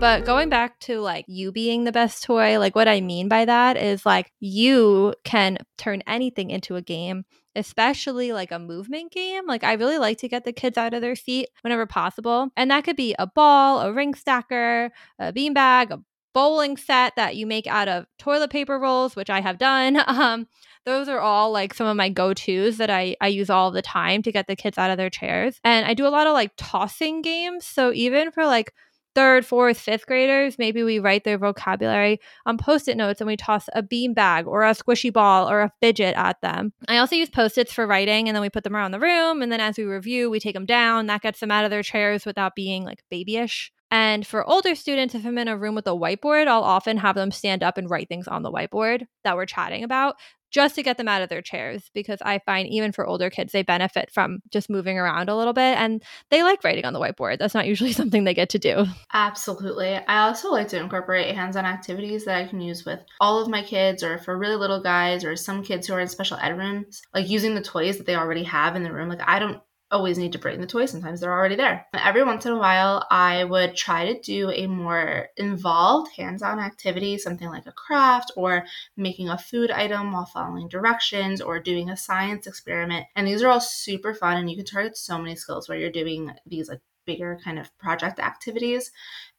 But 0.00 0.26
going 0.26 0.50
back 0.50 0.78
to 0.80 1.00
like 1.00 1.24
you 1.28 1.50
being 1.50 1.84
the 1.84 1.92
best 1.92 2.24
toy, 2.24 2.58
like 2.58 2.74
what 2.74 2.88
I 2.88 3.00
mean 3.00 3.28
by 3.28 3.44
that 3.46 3.76
is 3.76 4.04
like 4.04 4.32
you 4.38 5.14
can 5.24 5.58
turn 5.78 6.02
anything 6.06 6.50
into 6.50 6.76
a 6.76 6.82
game, 6.82 7.24
especially 7.56 8.32
like 8.32 8.52
a 8.52 8.58
movement 8.58 9.12
game. 9.12 9.46
Like 9.46 9.64
I 9.64 9.74
really 9.74 9.98
like 9.98 10.18
to 10.18 10.28
get 10.28 10.44
the 10.44 10.52
kids 10.52 10.76
out 10.76 10.92
of 10.92 11.00
their 11.00 11.16
seat 11.16 11.48
whenever 11.62 11.86
possible. 11.86 12.50
And 12.56 12.70
that 12.70 12.84
could 12.84 12.96
be 12.96 13.14
a 13.18 13.26
ball, 13.26 13.80
a 13.80 13.92
ring 13.92 14.14
stacker, 14.14 14.90
a 15.18 15.32
beanbag, 15.32 15.90
a 15.90 16.02
bowling 16.34 16.76
set 16.76 17.14
that 17.16 17.36
you 17.36 17.46
make 17.46 17.66
out 17.66 17.88
of 17.88 18.06
toilet 18.18 18.50
paper 18.50 18.78
rolls, 18.78 19.16
which 19.16 19.30
I 19.30 19.40
have 19.40 19.58
done. 19.58 20.02
Um, 20.06 20.46
those 20.84 21.08
are 21.08 21.18
all 21.18 21.50
like 21.50 21.72
some 21.72 21.86
of 21.86 21.96
my 21.96 22.10
go-to's 22.10 22.76
that 22.76 22.90
I, 22.90 23.16
I 23.20 23.28
use 23.28 23.48
all 23.48 23.70
the 23.70 23.80
time 23.80 24.20
to 24.22 24.30
get 24.30 24.46
the 24.46 24.56
kids 24.56 24.76
out 24.76 24.90
of 24.90 24.98
their 24.98 25.08
chairs. 25.08 25.58
And 25.64 25.86
I 25.86 25.94
do 25.94 26.06
a 26.06 26.08
lot 26.08 26.26
of 26.26 26.34
like 26.34 26.52
tossing 26.58 27.22
games. 27.22 27.64
So 27.64 27.90
even 27.94 28.30
for 28.30 28.44
like 28.44 28.72
third, 29.14 29.46
fourth, 29.46 29.78
fifth 29.78 30.06
graders, 30.06 30.58
maybe 30.58 30.82
we 30.82 30.98
write 30.98 31.24
their 31.24 31.38
vocabulary 31.38 32.20
on 32.46 32.58
post 32.58 32.88
it 32.88 32.96
notes 32.96 33.20
and 33.20 33.28
we 33.28 33.36
toss 33.36 33.68
a 33.74 33.82
bean 33.82 34.14
bag 34.14 34.46
or 34.46 34.64
a 34.64 34.70
squishy 34.70 35.12
ball 35.12 35.48
or 35.48 35.62
a 35.62 35.72
fidget 35.80 36.14
at 36.16 36.40
them. 36.40 36.72
I 36.88 36.98
also 36.98 37.16
use 37.16 37.30
post 37.30 37.58
its 37.58 37.72
for 37.72 37.86
writing 37.86 38.28
and 38.28 38.34
then 38.34 38.42
we 38.42 38.50
put 38.50 38.64
them 38.64 38.76
around 38.76 38.92
the 38.92 39.00
room. 39.00 39.42
And 39.42 39.50
then 39.50 39.60
as 39.60 39.76
we 39.76 39.84
review, 39.84 40.30
we 40.30 40.40
take 40.40 40.54
them 40.54 40.66
down. 40.66 41.06
That 41.06 41.22
gets 41.22 41.40
them 41.40 41.50
out 41.50 41.64
of 41.64 41.70
their 41.70 41.82
chairs 41.82 42.24
without 42.24 42.54
being 42.54 42.84
like 42.84 43.02
babyish. 43.10 43.72
And 43.90 44.26
for 44.26 44.48
older 44.48 44.74
students, 44.74 45.14
if 45.14 45.24
I'm 45.24 45.38
in 45.38 45.46
a 45.46 45.56
room 45.56 45.76
with 45.76 45.86
a 45.86 45.90
whiteboard, 45.90 46.48
I'll 46.48 46.64
often 46.64 46.96
have 46.96 47.14
them 47.14 47.30
stand 47.30 47.62
up 47.62 47.78
and 47.78 47.88
write 47.88 48.08
things 48.08 48.26
on 48.26 48.42
the 48.42 48.50
whiteboard 48.50 49.06
that 49.22 49.36
we're 49.36 49.46
chatting 49.46 49.84
about 49.84 50.16
just 50.54 50.76
to 50.76 50.84
get 50.84 50.98
them 50.98 51.08
out 51.08 51.20
of 51.20 51.28
their 51.28 51.42
chairs 51.42 51.90
because 51.94 52.20
I 52.22 52.38
find 52.38 52.68
even 52.68 52.92
for 52.92 53.04
older 53.04 53.28
kids, 53.28 53.50
they 53.50 53.64
benefit 53.64 54.12
from 54.12 54.38
just 54.52 54.70
moving 54.70 54.96
around 54.96 55.28
a 55.28 55.36
little 55.36 55.52
bit 55.52 55.76
and 55.76 56.00
they 56.30 56.44
like 56.44 56.62
writing 56.62 56.84
on 56.84 56.92
the 56.92 57.00
whiteboard. 57.00 57.40
That's 57.40 57.54
not 57.54 57.66
usually 57.66 57.92
something 58.00 58.22
they 58.22 58.34
get 58.34 58.50
to 58.50 58.58
do. 58.60 58.86
Absolutely. 59.12 59.96
I 59.96 60.20
also 60.20 60.52
like 60.52 60.68
to 60.68 60.78
incorporate 60.78 61.34
hands 61.34 61.56
on 61.56 61.64
activities 61.64 62.24
that 62.26 62.36
I 62.36 62.46
can 62.46 62.60
use 62.60 62.84
with 62.84 63.00
all 63.20 63.42
of 63.42 63.48
my 63.48 63.64
kids 63.64 64.04
or 64.04 64.18
for 64.18 64.38
really 64.38 64.54
little 64.54 64.80
guys 64.80 65.24
or 65.24 65.34
some 65.34 65.64
kids 65.64 65.88
who 65.88 65.94
are 65.94 66.00
in 66.00 66.06
special 66.06 66.38
ed 66.40 66.56
rooms, 66.56 67.02
like 67.12 67.28
using 67.28 67.56
the 67.56 67.60
toys 67.60 67.98
that 67.98 68.06
they 68.06 68.14
already 68.14 68.44
have 68.44 68.76
in 68.76 68.84
the 68.84 68.92
room. 68.92 69.08
Like, 69.08 69.26
I 69.26 69.40
don't 69.40 69.60
always 69.94 70.18
need 70.18 70.32
to 70.32 70.38
bring 70.38 70.60
the 70.60 70.66
toy. 70.66 70.86
Sometimes 70.86 71.20
they're 71.20 71.32
already 71.32 71.54
there. 71.54 71.86
Every 71.94 72.24
once 72.24 72.44
in 72.44 72.52
a 72.52 72.58
while, 72.58 73.06
I 73.10 73.44
would 73.44 73.76
try 73.76 74.12
to 74.12 74.20
do 74.20 74.50
a 74.50 74.66
more 74.66 75.28
involved 75.36 76.10
hands 76.16 76.42
on 76.42 76.58
activity, 76.58 77.16
something 77.16 77.48
like 77.48 77.66
a 77.66 77.72
craft 77.72 78.32
or 78.36 78.64
making 78.96 79.28
a 79.28 79.38
food 79.38 79.70
item 79.70 80.12
while 80.12 80.26
following 80.26 80.68
directions 80.68 81.40
or 81.40 81.60
doing 81.60 81.90
a 81.90 81.96
science 81.96 82.46
experiment. 82.46 83.06
And 83.14 83.26
these 83.26 83.42
are 83.42 83.48
all 83.48 83.60
super 83.60 84.14
fun, 84.14 84.36
and 84.36 84.50
you 84.50 84.56
can 84.56 84.66
target 84.66 84.96
so 84.96 85.16
many 85.16 85.36
skills 85.36 85.68
where 85.68 85.78
you're 85.78 85.90
doing 85.90 86.32
these 86.44 86.68
like 86.68 86.80
bigger 87.06 87.38
kind 87.42 87.58
of 87.58 87.76
project 87.78 88.18
activities. 88.18 88.90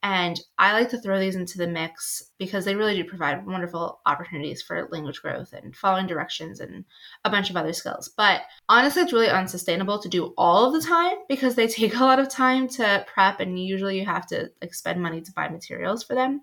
And 0.04 0.40
I 0.60 0.74
like 0.74 0.90
to 0.90 1.00
throw 1.00 1.20
these 1.20 1.36
into 1.36 1.58
the 1.58 1.68
mix 1.68 2.24
because 2.38 2.64
they 2.64 2.76
really 2.76 2.96
do 2.96 3.04
provide 3.04 3.46
wonderful 3.46 4.02
opportunities 4.06 4.62
for 4.62 4.88
language 4.92 5.22
growth 5.22 5.52
and 5.52 5.76
following 5.76 6.06
directions 6.06 6.60
and 6.60 6.86
a 7.24 7.30
bunch 7.30 7.50
of 7.50 7.58
other 7.58 7.74
skills. 7.74 8.10
But 8.16 8.42
honestly, 8.70 9.02
it's 9.02 9.14
really 9.14 9.30
unsustainable 9.30 10.00
to 10.00 10.10
do 10.10 10.34
all 10.38 10.66
of 10.66 10.74
the 10.74 10.88
time 10.88 11.16
because 11.28 11.56
they 11.56 11.68
take 11.68 11.96
a 11.96 12.04
lot 12.04 12.20
of 12.20 12.30
time 12.30 12.68
to 12.70 13.06
prep 13.12 13.40
and 13.40 13.60
usually 13.60 13.98
you 13.98 14.06
have 14.06 14.28
to 14.28 14.52
like 14.62 14.74
spend 14.74 15.02
money 15.02 15.22
to 15.22 15.32
buy 15.32 15.50
materials 15.50 16.04
for 16.04 16.14
them. 16.14 16.42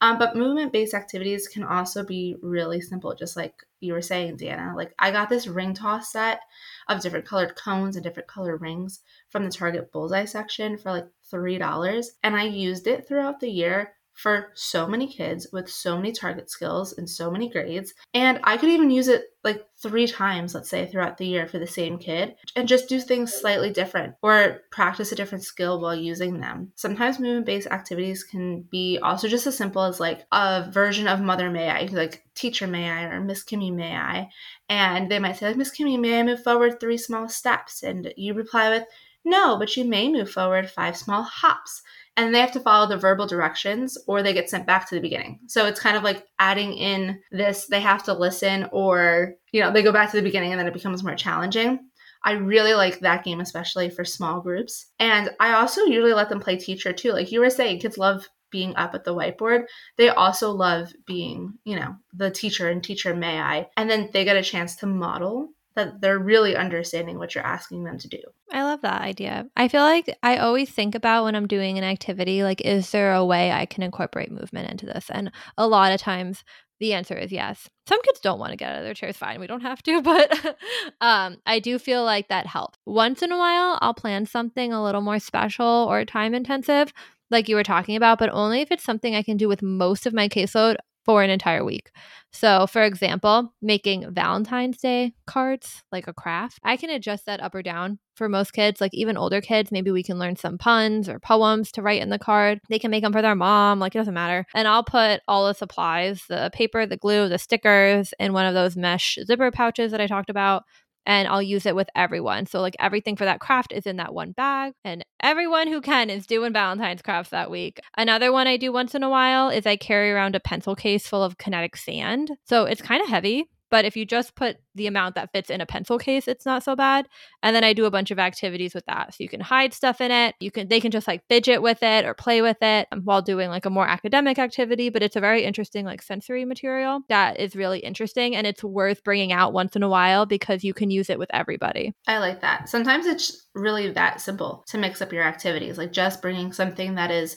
Um, 0.00 0.18
but 0.18 0.36
movement 0.36 0.72
based 0.72 0.94
activities 0.94 1.48
can 1.48 1.62
also 1.62 2.04
be 2.04 2.36
really 2.42 2.80
simple, 2.80 3.14
just 3.14 3.36
like 3.36 3.54
you 3.80 3.92
were 3.92 4.02
saying, 4.02 4.38
Deanna. 4.38 4.74
Like, 4.74 4.94
I 4.98 5.10
got 5.10 5.28
this 5.28 5.46
ring 5.46 5.74
toss 5.74 6.12
set 6.12 6.40
of 6.88 7.00
different 7.00 7.26
colored 7.26 7.56
cones 7.56 7.96
and 7.96 8.02
different 8.04 8.28
color 8.28 8.56
rings 8.56 9.00
from 9.30 9.44
the 9.44 9.50
Target 9.50 9.92
Bullseye 9.92 10.24
section 10.24 10.76
for 10.76 10.90
like 10.90 11.06
$3. 11.32 12.06
And 12.22 12.36
I 12.36 12.44
used 12.44 12.86
it 12.86 13.06
throughout 13.06 13.40
the 13.40 13.50
year 13.50 13.92
for 14.14 14.52
so 14.54 14.86
many 14.86 15.06
kids 15.06 15.48
with 15.52 15.68
so 15.68 15.96
many 15.96 16.12
target 16.12 16.48
skills 16.48 16.96
and 16.96 17.08
so 17.08 17.30
many 17.30 17.50
grades. 17.50 17.92
And 18.14 18.38
I 18.44 18.56
could 18.56 18.70
even 18.70 18.90
use 18.90 19.08
it 19.08 19.24
like 19.42 19.66
three 19.82 20.06
times, 20.06 20.54
let's 20.54 20.70
say, 20.70 20.86
throughout 20.86 21.18
the 21.18 21.26
year 21.26 21.46
for 21.46 21.58
the 21.58 21.66
same 21.66 21.98
kid 21.98 22.34
and 22.56 22.68
just 22.68 22.88
do 22.88 23.00
things 23.00 23.34
slightly 23.34 23.70
different 23.70 24.14
or 24.22 24.62
practice 24.70 25.12
a 25.12 25.16
different 25.16 25.44
skill 25.44 25.80
while 25.80 25.94
using 25.94 26.40
them. 26.40 26.72
Sometimes 26.76 27.18
movement 27.18 27.44
based 27.44 27.66
activities 27.66 28.24
can 28.24 28.62
be 28.70 28.98
also 29.02 29.28
just 29.28 29.46
as 29.46 29.56
simple 29.56 29.82
as 29.82 30.00
like 30.00 30.24
a 30.32 30.70
version 30.70 31.08
of 31.08 31.20
Mother 31.20 31.50
May 31.50 31.68
I, 31.68 31.86
like 31.86 32.24
Teacher 32.34 32.66
May 32.66 32.88
I 32.88 33.04
or 33.04 33.20
Miss 33.20 33.44
Kimmy 33.44 33.74
May 33.74 33.94
I. 33.94 34.28
And 34.68 35.10
they 35.10 35.18
might 35.18 35.36
say, 35.36 35.48
like, 35.48 35.56
Miss 35.56 35.76
Kimmy, 35.76 36.00
may 36.00 36.20
I 36.20 36.22
move 36.22 36.42
forward 36.42 36.80
three 36.80 36.98
small 36.98 37.28
steps? 37.28 37.82
And 37.82 38.14
you 38.16 38.32
reply 38.32 38.70
with, 38.70 38.84
no, 39.24 39.58
but 39.58 39.76
you 39.76 39.84
may 39.84 40.10
move 40.10 40.30
forward 40.30 40.70
five 40.70 40.96
small 40.96 41.22
hops 41.22 41.82
and 42.16 42.34
they 42.34 42.40
have 42.40 42.52
to 42.52 42.60
follow 42.60 42.88
the 42.88 42.96
verbal 42.96 43.26
directions 43.26 43.98
or 44.06 44.22
they 44.22 44.32
get 44.32 44.48
sent 44.48 44.66
back 44.66 44.88
to 44.88 44.94
the 44.94 45.00
beginning. 45.00 45.40
So 45.48 45.66
it's 45.66 45.80
kind 45.80 45.96
of 45.96 46.02
like 46.02 46.24
adding 46.38 46.74
in 46.74 47.20
this 47.30 47.66
they 47.66 47.80
have 47.80 48.02
to 48.04 48.14
listen 48.14 48.68
or 48.72 49.34
you 49.52 49.60
know 49.60 49.72
they 49.72 49.82
go 49.82 49.92
back 49.92 50.10
to 50.10 50.16
the 50.16 50.22
beginning 50.22 50.52
and 50.52 50.58
then 50.58 50.68
it 50.68 50.74
becomes 50.74 51.02
more 51.02 51.14
challenging. 51.14 51.80
I 52.26 52.32
really 52.32 52.74
like 52.74 53.00
that 53.00 53.24
game 53.24 53.40
especially 53.40 53.90
for 53.90 54.04
small 54.04 54.40
groups. 54.40 54.86
And 54.98 55.30
I 55.40 55.54
also 55.54 55.82
usually 55.82 56.14
let 56.14 56.28
them 56.28 56.40
play 56.40 56.56
teacher 56.56 56.92
too. 56.92 57.12
Like 57.12 57.32
you 57.32 57.40
were 57.40 57.50
saying 57.50 57.80
kids 57.80 57.98
love 57.98 58.28
being 58.50 58.76
up 58.76 58.94
at 58.94 59.02
the 59.02 59.14
whiteboard. 59.14 59.64
They 59.98 60.10
also 60.10 60.52
love 60.52 60.92
being, 61.06 61.54
you 61.64 61.74
know, 61.74 61.96
the 62.12 62.30
teacher 62.30 62.68
and 62.68 62.82
teacher 62.82 63.12
may 63.12 63.40
I. 63.40 63.66
And 63.76 63.90
then 63.90 64.10
they 64.12 64.24
get 64.24 64.36
a 64.36 64.42
chance 64.42 64.76
to 64.76 64.86
model 64.86 65.48
that 65.76 66.00
they're 66.00 66.18
really 66.18 66.56
understanding 66.56 67.18
what 67.18 67.34
you're 67.34 67.46
asking 67.46 67.84
them 67.84 67.98
to 67.98 68.08
do. 68.08 68.20
I 68.52 68.62
love 68.62 68.82
that 68.82 69.02
idea. 69.02 69.46
I 69.56 69.68
feel 69.68 69.82
like 69.82 70.16
I 70.22 70.36
always 70.36 70.70
think 70.70 70.94
about 70.94 71.24
when 71.24 71.34
I'm 71.34 71.48
doing 71.48 71.78
an 71.78 71.84
activity, 71.84 72.42
like, 72.44 72.60
is 72.60 72.90
there 72.90 73.12
a 73.12 73.24
way 73.24 73.50
I 73.50 73.66
can 73.66 73.82
incorporate 73.82 74.30
movement 74.30 74.70
into 74.70 74.86
this? 74.86 75.10
And 75.10 75.32
a 75.58 75.66
lot 75.66 75.92
of 75.92 76.00
times 76.00 76.44
the 76.80 76.92
answer 76.92 77.14
is 77.14 77.32
yes. 77.32 77.68
Some 77.88 78.02
kids 78.02 78.20
don't 78.20 78.38
want 78.38 78.50
to 78.50 78.56
get 78.56 78.72
out 78.72 78.78
of 78.78 78.84
their 78.84 78.94
chairs, 78.94 79.16
fine. 79.16 79.40
We 79.40 79.46
don't 79.46 79.62
have 79.62 79.82
to, 79.84 80.02
but 80.02 80.56
um, 81.00 81.36
I 81.46 81.58
do 81.58 81.78
feel 81.78 82.04
like 82.04 82.28
that 82.28 82.46
helps. 82.46 82.78
Once 82.86 83.22
in 83.22 83.32
a 83.32 83.38
while, 83.38 83.78
I'll 83.80 83.94
plan 83.94 84.26
something 84.26 84.72
a 84.72 84.82
little 84.82 85.00
more 85.00 85.18
special 85.18 85.86
or 85.88 86.04
time 86.04 86.34
intensive, 86.34 86.92
like 87.30 87.48
you 87.48 87.56
were 87.56 87.64
talking 87.64 87.96
about, 87.96 88.18
but 88.18 88.30
only 88.32 88.60
if 88.60 88.70
it's 88.70 88.84
something 88.84 89.14
I 89.14 89.22
can 89.22 89.36
do 89.36 89.48
with 89.48 89.62
most 89.62 90.06
of 90.06 90.14
my 90.14 90.28
caseload 90.28 90.76
for 91.04 91.22
an 91.22 91.30
entire 91.30 91.64
week. 91.64 91.90
So, 92.32 92.66
for 92.66 92.82
example, 92.82 93.54
making 93.62 94.12
Valentine's 94.12 94.78
Day 94.78 95.14
cards, 95.26 95.84
like 95.92 96.08
a 96.08 96.12
craft, 96.12 96.58
I 96.64 96.76
can 96.76 96.90
adjust 96.90 97.26
that 97.26 97.40
up 97.40 97.54
or 97.54 97.62
down 97.62 98.00
for 98.16 98.28
most 98.28 98.52
kids, 98.52 98.80
like 98.80 98.92
even 98.92 99.16
older 99.16 99.40
kids. 99.40 99.70
Maybe 99.70 99.90
we 99.90 100.02
can 100.02 100.18
learn 100.18 100.34
some 100.34 100.58
puns 100.58 101.08
or 101.08 101.20
poems 101.20 101.70
to 101.72 101.82
write 101.82 102.02
in 102.02 102.10
the 102.10 102.18
card. 102.18 102.58
They 102.68 102.78
can 102.78 102.90
make 102.90 103.04
them 103.04 103.12
for 103.12 103.22
their 103.22 103.36
mom, 103.36 103.78
like 103.78 103.94
it 103.94 103.98
doesn't 103.98 104.14
matter. 104.14 104.44
And 104.54 104.66
I'll 104.66 104.84
put 104.84 105.20
all 105.28 105.46
the 105.46 105.54
supplies 105.54 106.24
the 106.28 106.50
paper, 106.52 106.86
the 106.86 106.96
glue, 106.96 107.28
the 107.28 107.38
stickers 107.38 108.12
in 108.18 108.32
one 108.32 108.46
of 108.46 108.54
those 108.54 108.76
mesh 108.76 109.16
zipper 109.24 109.50
pouches 109.50 109.92
that 109.92 110.00
I 110.00 110.06
talked 110.06 110.30
about 110.30 110.64
and 111.06 111.28
I'll 111.28 111.42
use 111.42 111.66
it 111.66 111.76
with 111.76 111.88
everyone. 111.94 112.46
So 112.46 112.60
like 112.60 112.76
everything 112.78 113.16
for 113.16 113.24
that 113.24 113.40
craft 113.40 113.72
is 113.72 113.86
in 113.86 113.96
that 113.96 114.14
one 114.14 114.32
bag 114.32 114.72
and 114.84 115.04
everyone 115.20 115.68
who 115.68 115.80
can 115.80 116.10
is 116.10 116.26
doing 116.26 116.52
Valentine's 116.52 117.02
crafts 117.02 117.30
that 117.30 117.50
week. 117.50 117.80
Another 117.96 118.32
one 118.32 118.46
I 118.46 118.56
do 118.56 118.72
once 118.72 118.94
in 118.94 119.02
a 119.02 119.10
while 119.10 119.48
is 119.48 119.66
I 119.66 119.76
carry 119.76 120.10
around 120.10 120.34
a 120.34 120.40
pencil 120.40 120.74
case 120.74 121.06
full 121.06 121.22
of 121.22 121.38
kinetic 121.38 121.76
sand. 121.76 122.32
So 122.44 122.64
it's 122.64 122.82
kind 122.82 123.02
of 123.02 123.08
heavy, 123.08 123.46
But 123.74 123.84
if 123.84 123.96
you 123.96 124.06
just 124.06 124.36
put 124.36 124.58
the 124.76 124.86
amount 124.86 125.16
that 125.16 125.32
fits 125.32 125.50
in 125.50 125.60
a 125.60 125.66
pencil 125.66 125.98
case, 125.98 126.28
it's 126.28 126.46
not 126.46 126.62
so 126.62 126.76
bad. 126.76 127.08
And 127.42 127.56
then 127.56 127.64
I 127.64 127.72
do 127.72 127.86
a 127.86 127.90
bunch 127.90 128.12
of 128.12 128.20
activities 128.20 128.72
with 128.72 128.86
that. 128.86 129.12
So 129.12 129.16
you 129.24 129.28
can 129.28 129.40
hide 129.40 129.74
stuff 129.74 130.00
in 130.00 130.12
it. 130.12 130.36
You 130.38 130.52
can 130.52 130.68
they 130.68 130.78
can 130.78 130.92
just 130.92 131.08
like 131.08 131.24
fidget 131.28 131.60
with 131.60 131.82
it 131.82 132.04
or 132.04 132.14
play 132.14 132.40
with 132.40 132.58
it 132.62 132.86
um, 132.92 133.00
while 133.02 133.20
doing 133.20 133.50
like 133.50 133.66
a 133.66 133.70
more 133.70 133.88
academic 133.88 134.38
activity, 134.38 134.90
but 134.90 135.02
it's 135.02 135.16
a 135.16 135.20
very 135.20 135.42
interesting 135.42 135.84
like 135.84 136.02
sensory 136.02 136.44
material 136.44 137.00
that 137.08 137.40
is 137.40 137.56
really 137.56 137.80
interesting 137.80 138.36
and 138.36 138.46
it's 138.46 138.62
worth 138.62 139.02
bringing 139.02 139.32
out 139.32 139.52
once 139.52 139.74
in 139.74 139.82
a 139.82 139.88
while 139.88 140.24
because 140.24 140.62
you 140.62 140.72
can 140.72 140.92
use 140.92 141.10
it 141.10 141.18
with 141.18 141.30
everybody. 141.34 141.94
I 142.06 142.18
like 142.18 142.42
that. 142.42 142.68
Sometimes 142.68 143.06
it's 143.06 143.48
really 143.56 143.90
that 143.90 144.20
simple 144.20 144.62
to 144.68 144.78
mix 144.78 145.02
up 145.02 145.12
your 145.12 145.24
activities, 145.24 145.78
like 145.78 145.90
just 145.90 146.22
bringing 146.22 146.52
something 146.52 146.94
that 146.94 147.10
is 147.10 147.34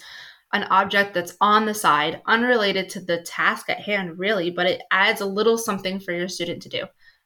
an 0.57 0.63
object 0.71 1.13
that's 1.13 1.37
on 1.39 1.65
the 1.65 1.73
side, 1.73 2.21
unrelated 2.25 2.89
to 2.89 2.99
the 2.99 3.21
task 3.21 3.69
at 3.69 3.79
hand, 3.79 4.17
really, 4.17 4.49
but 4.49 4.65
it 4.65 4.81
adds 4.91 5.21
a 5.21 5.25
little 5.25 5.57
something 5.57 5.99
for 5.99 6.11
your 6.11 6.27
student 6.27 6.63
to 6.63 6.69
do. 6.69 6.85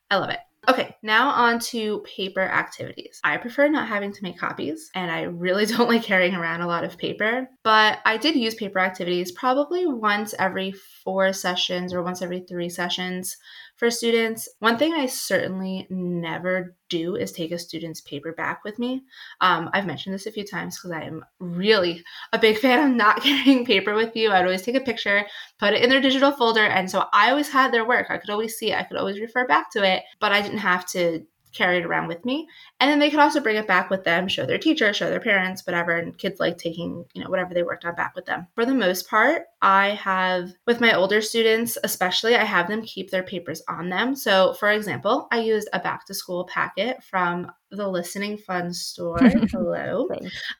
I 0.09 0.17
love 0.17 0.29
it. 0.29 0.39
Okay, 0.69 0.95
now 1.01 1.29
on 1.29 1.57
to 1.59 2.01
paper 2.01 2.41
activities. 2.41 3.19
I 3.23 3.38
prefer 3.38 3.67
not 3.67 3.88
having 3.88 4.13
to 4.13 4.21
make 4.23 4.38
copies, 4.38 4.91
and 4.93 5.09
I 5.09 5.21
really 5.23 5.65
don't 5.67 5.89
like 5.89 6.03
carrying 6.03 6.35
around 6.35 6.61
a 6.61 6.67
lot 6.67 6.83
of 6.83 6.97
paper, 6.97 7.47
but 7.63 8.00
I 8.05 8.17
did 8.17 8.35
use 8.35 8.53
paper 8.53 8.79
activities 8.79 9.31
probably 9.31 9.88
once 9.88 10.35
every 10.38 10.73
four 11.03 11.33
sessions 11.33 11.93
or 11.93 12.03
once 12.03 12.21
every 12.21 12.41
three 12.41 12.69
sessions 12.69 13.38
for 13.81 13.89
students. 13.89 14.47
One 14.59 14.77
thing 14.77 14.93
I 14.93 15.07
certainly 15.07 15.88
never 15.89 16.75
do 16.88 17.15
is 17.15 17.31
take 17.31 17.51
a 17.51 17.57
student's 17.57 18.00
paper 18.00 18.31
back 18.31 18.63
with 18.63 18.77
me. 18.77 19.01
Um, 19.41 19.71
I've 19.73 19.88
mentioned 19.88 20.13
this 20.13 20.27
a 20.27 20.31
few 20.31 20.45
times 20.45 20.77
because 20.77 20.91
I 20.91 21.01
am 21.01 21.25
really 21.39 22.03
a 22.31 22.38
big 22.38 22.57
fan 22.59 22.91
of 22.91 22.95
not 22.95 23.21
carrying 23.23 23.65
paper 23.65 23.95
with 23.95 24.15
you. 24.15 24.29
I'd 24.29 24.45
always 24.45 24.61
take 24.61 24.75
a 24.75 24.81
picture, 24.81 25.25
put 25.57 25.73
it 25.73 25.81
in 25.81 25.89
their 25.89 26.00
digital 26.00 26.31
folder, 26.31 26.63
and 26.63 26.91
so 26.91 27.05
I 27.11 27.31
always 27.31 27.50
had 27.50 27.73
their 27.73 27.88
work. 27.88 28.05
I 28.11 28.19
could 28.19 28.29
always 28.29 28.55
see 28.55 28.71
it, 28.71 28.77
I 28.77 28.83
could 28.83 28.97
always 28.97 29.19
refer 29.19 29.47
back 29.47 29.71
to 29.71 29.83
it, 29.83 30.03
but 30.19 30.31
I 30.31 30.43
didn't 30.43 30.59
have 30.59 30.85
to 30.89 31.25
carry 31.53 31.77
it 31.77 31.86
around 31.86 32.08
with 32.08 32.24
me. 32.25 32.48
And 32.79 32.89
then 32.89 33.00
they 33.00 33.10
could 33.10 33.20
also 33.20 33.39
bring 33.39 33.58
it 33.58 33.67
back 33.67 33.89
with 33.89 34.03
them, 34.03 34.27
show 34.27 34.46
their 34.46 34.58
teacher, 34.58 34.93
show 34.93 35.10
their 35.10 35.20
parents, 35.20 35.65
whatever. 35.65 35.98
And 35.98 36.17
kids 36.17 36.39
like 36.39 36.58
taking, 36.58 37.05
you 37.13 37.24
know, 37.24 37.29
whatever 37.29 37.53
they 37.53 37.63
worked 37.63 37.86
on 37.86 37.96
back 37.96 38.15
with 38.15 38.25
them. 38.25 38.48
For 38.55 38.65
the 38.65 38.74
most 38.74 39.10
part, 39.10 39.43
I 39.62 39.89
have, 39.89 40.51
with 40.65 40.81
my 40.81 40.93
older 40.93 41.22
students 41.22 41.77
especially, 41.84 42.36
I 42.36 42.43
have 42.43 42.67
them 42.67 42.81
keep 42.81 43.10
their 43.12 43.24
papers 43.24 43.62
on 43.67 43.89
them. 43.89 44.15
So, 44.15 44.53
for 44.53 44.72
example, 44.72 45.27
I 45.31 45.39
used 45.39 45.70
a 45.74 45.79
back 45.79 46.05
to 46.08 46.13
school 46.13 46.46
packet 46.46 47.03
from 47.03 47.51
the 47.71 47.87
Listening 47.87 48.37
Fun 48.37 48.73
store. 48.73 49.17
Hello. 49.51 50.07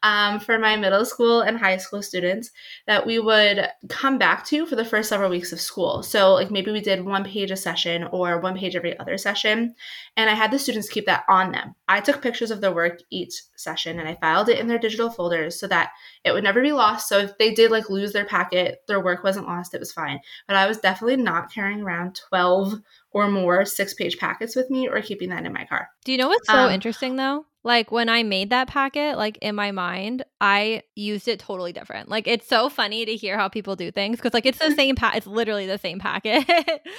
um, 0.04 0.40
for 0.40 0.58
my 0.58 0.76
middle 0.78 1.06
school 1.06 1.42
and 1.42 1.58
high 1.58 1.78
school 1.78 2.02
students 2.02 2.52
that 2.88 3.06
we 3.06 3.20
would 3.20 3.68
come 3.90 4.18
back 4.18 4.46
to 4.46 4.66
for 4.66 4.76
the 4.76 4.86
first 4.86 5.10
several 5.10 5.30
weeks 5.30 5.52
of 5.52 5.60
school. 5.60 6.04
So, 6.04 6.34
like 6.34 6.52
maybe 6.52 6.72
we 6.72 6.82
did 6.82 7.06
one 7.06 7.24
page 7.24 7.52
a 7.52 7.58
session 7.58 8.06
or 8.12 8.40
one 8.40 8.58
page 8.58 8.76
every 8.76 8.98
other 8.98 9.18
session. 9.18 9.76
And 10.16 10.30
I 10.30 10.34
had 10.34 10.52
the 10.52 10.60
students 10.60 10.90
keep 10.90 11.06
that 11.06 11.24
on 11.28 11.52
them. 11.52 11.76
I 11.88 12.00
took 12.00 12.22
pictures 12.22 12.52
of 12.52 12.62
their 12.62 12.74
work 12.74 13.00
each 13.12 13.34
session 13.56 14.00
and 14.00 14.08
I 14.08 14.16
filed 14.16 14.50
it 14.50 14.60
in 14.60 14.68
their 14.68 14.80
digital 14.80 15.10
folders 15.10 15.60
so 15.60 15.68
that 15.68 15.92
it 16.24 16.32
would 16.32 16.44
never 16.44 16.62
be 16.62 16.72
lost. 16.72 17.10
So, 17.10 17.20
if 17.20 17.38
they 17.38 17.54
did 17.54 17.72
like 17.72 17.90
lose 17.90 18.14
their 18.14 18.26
packet, 18.26 18.80
their 18.88 19.04
work 19.04 19.24
wasn't 19.24 19.48
lost, 19.48 19.74
it 19.74 19.80
was 19.80 19.92
fine. 19.92 20.20
But 20.48 20.56
I 20.56 20.68
was 20.68 20.80
definitely 20.80 21.18
not 21.18 21.54
carrying 21.54 21.82
around 21.82 22.16
12 22.30 22.76
or 23.12 23.28
more 23.28 23.66
six 23.66 23.94
page 23.94 24.18
packets 24.18 24.56
with 24.56 24.70
me 24.70 24.88
or 24.88 25.02
keeping 25.02 25.30
that 25.30 25.46
in 25.46 25.54
my 25.54 25.66
car. 25.66 25.90
Do 26.06 26.12
you 26.12 26.18
know 26.18 26.30
what's 26.30 26.48
so 26.48 26.54
um, 26.54 26.72
interesting 26.72 27.16
though? 27.16 27.46
Like 27.64 27.92
when 27.92 28.10
I 28.10 28.24
made 28.24 28.50
that 28.50 28.68
packet, 28.68 29.18
like 29.18 29.38
in 29.40 29.54
my 29.54 29.72
mind, 29.72 30.24
I 30.40 30.82
used 30.96 31.28
it 31.28 31.40
totally 31.40 31.72
different. 31.72 32.10
Like 32.10 32.28
it's 32.28 32.48
so 32.48 32.70
funny 32.70 33.06
to 33.06 33.16
hear 33.16 33.38
how 33.38 33.50
people 33.50 33.76
do 33.76 33.92
things 33.92 34.18
because 34.18 34.34
like 34.34 34.48
it's 34.48 34.58
the 34.58 34.72
same 34.76 34.96
pack. 34.96 35.16
It's 35.16 35.28
literally 35.28 35.68
the 35.68 35.78
same 35.78 36.00
packet. 36.00 36.44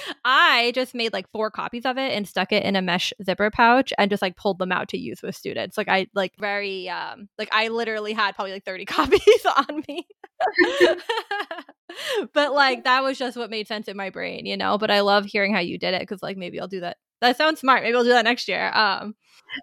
I 0.24 0.70
just 0.74 0.94
made 0.94 1.12
like 1.12 1.28
four 1.32 1.50
copies 1.50 1.84
of 1.84 1.98
it 1.98 2.12
and 2.12 2.28
stuck 2.28 2.52
it 2.52 2.62
in 2.64 2.76
a 2.76 2.82
mesh 2.82 3.12
zipper 3.24 3.50
pouch 3.50 3.92
and 3.98 4.08
just 4.08 4.22
like 4.22 4.36
pulled 4.36 4.60
them 4.60 4.70
out 4.70 4.88
to 4.90 4.98
use 4.98 5.20
with 5.20 5.34
students. 5.34 5.76
Like 5.76 5.88
I 5.88 6.06
like 6.14 6.32
very 6.38 6.88
um 6.88 7.28
like 7.38 7.48
I 7.50 7.66
literally 7.68 8.12
had 8.12 8.36
probably 8.36 8.52
like 8.52 8.64
thirty 8.64 8.84
copies 8.86 9.46
on 9.56 9.82
me. 9.88 10.06
but 12.32 12.52
like 12.52 12.84
that 12.84 13.02
was 13.02 13.18
just 13.18 13.36
what 13.36 13.50
made 13.50 13.66
sense 13.66 13.88
in 13.88 13.96
my 13.96 14.10
brain, 14.10 14.46
you 14.46 14.56
know. 14.56 14.78
But 14.78 14.92
I 14.92 15.00
love 15.00 15.24
hearing 15.24 15.52
how 15.52 15.60
you 15.60 15.76
did 15.76 15.94
it 15.94 16.02
because 16.02 16.22
like 16.22 16.36
maybe 16.36 16.60
I'll 16.60 16.68
do 16.68 16.80
that. 16.80 16.98
That 17.22 17.36
sounds 17.36 17.60
smart. 17.60 17.84
Maybe 17.84 17.96
I'll 17.96 18.02
do 18.02 18.10
that 18.10 18.24
next 18.24 18.48
year. 18.48 18.70
Um, 18.74 19.14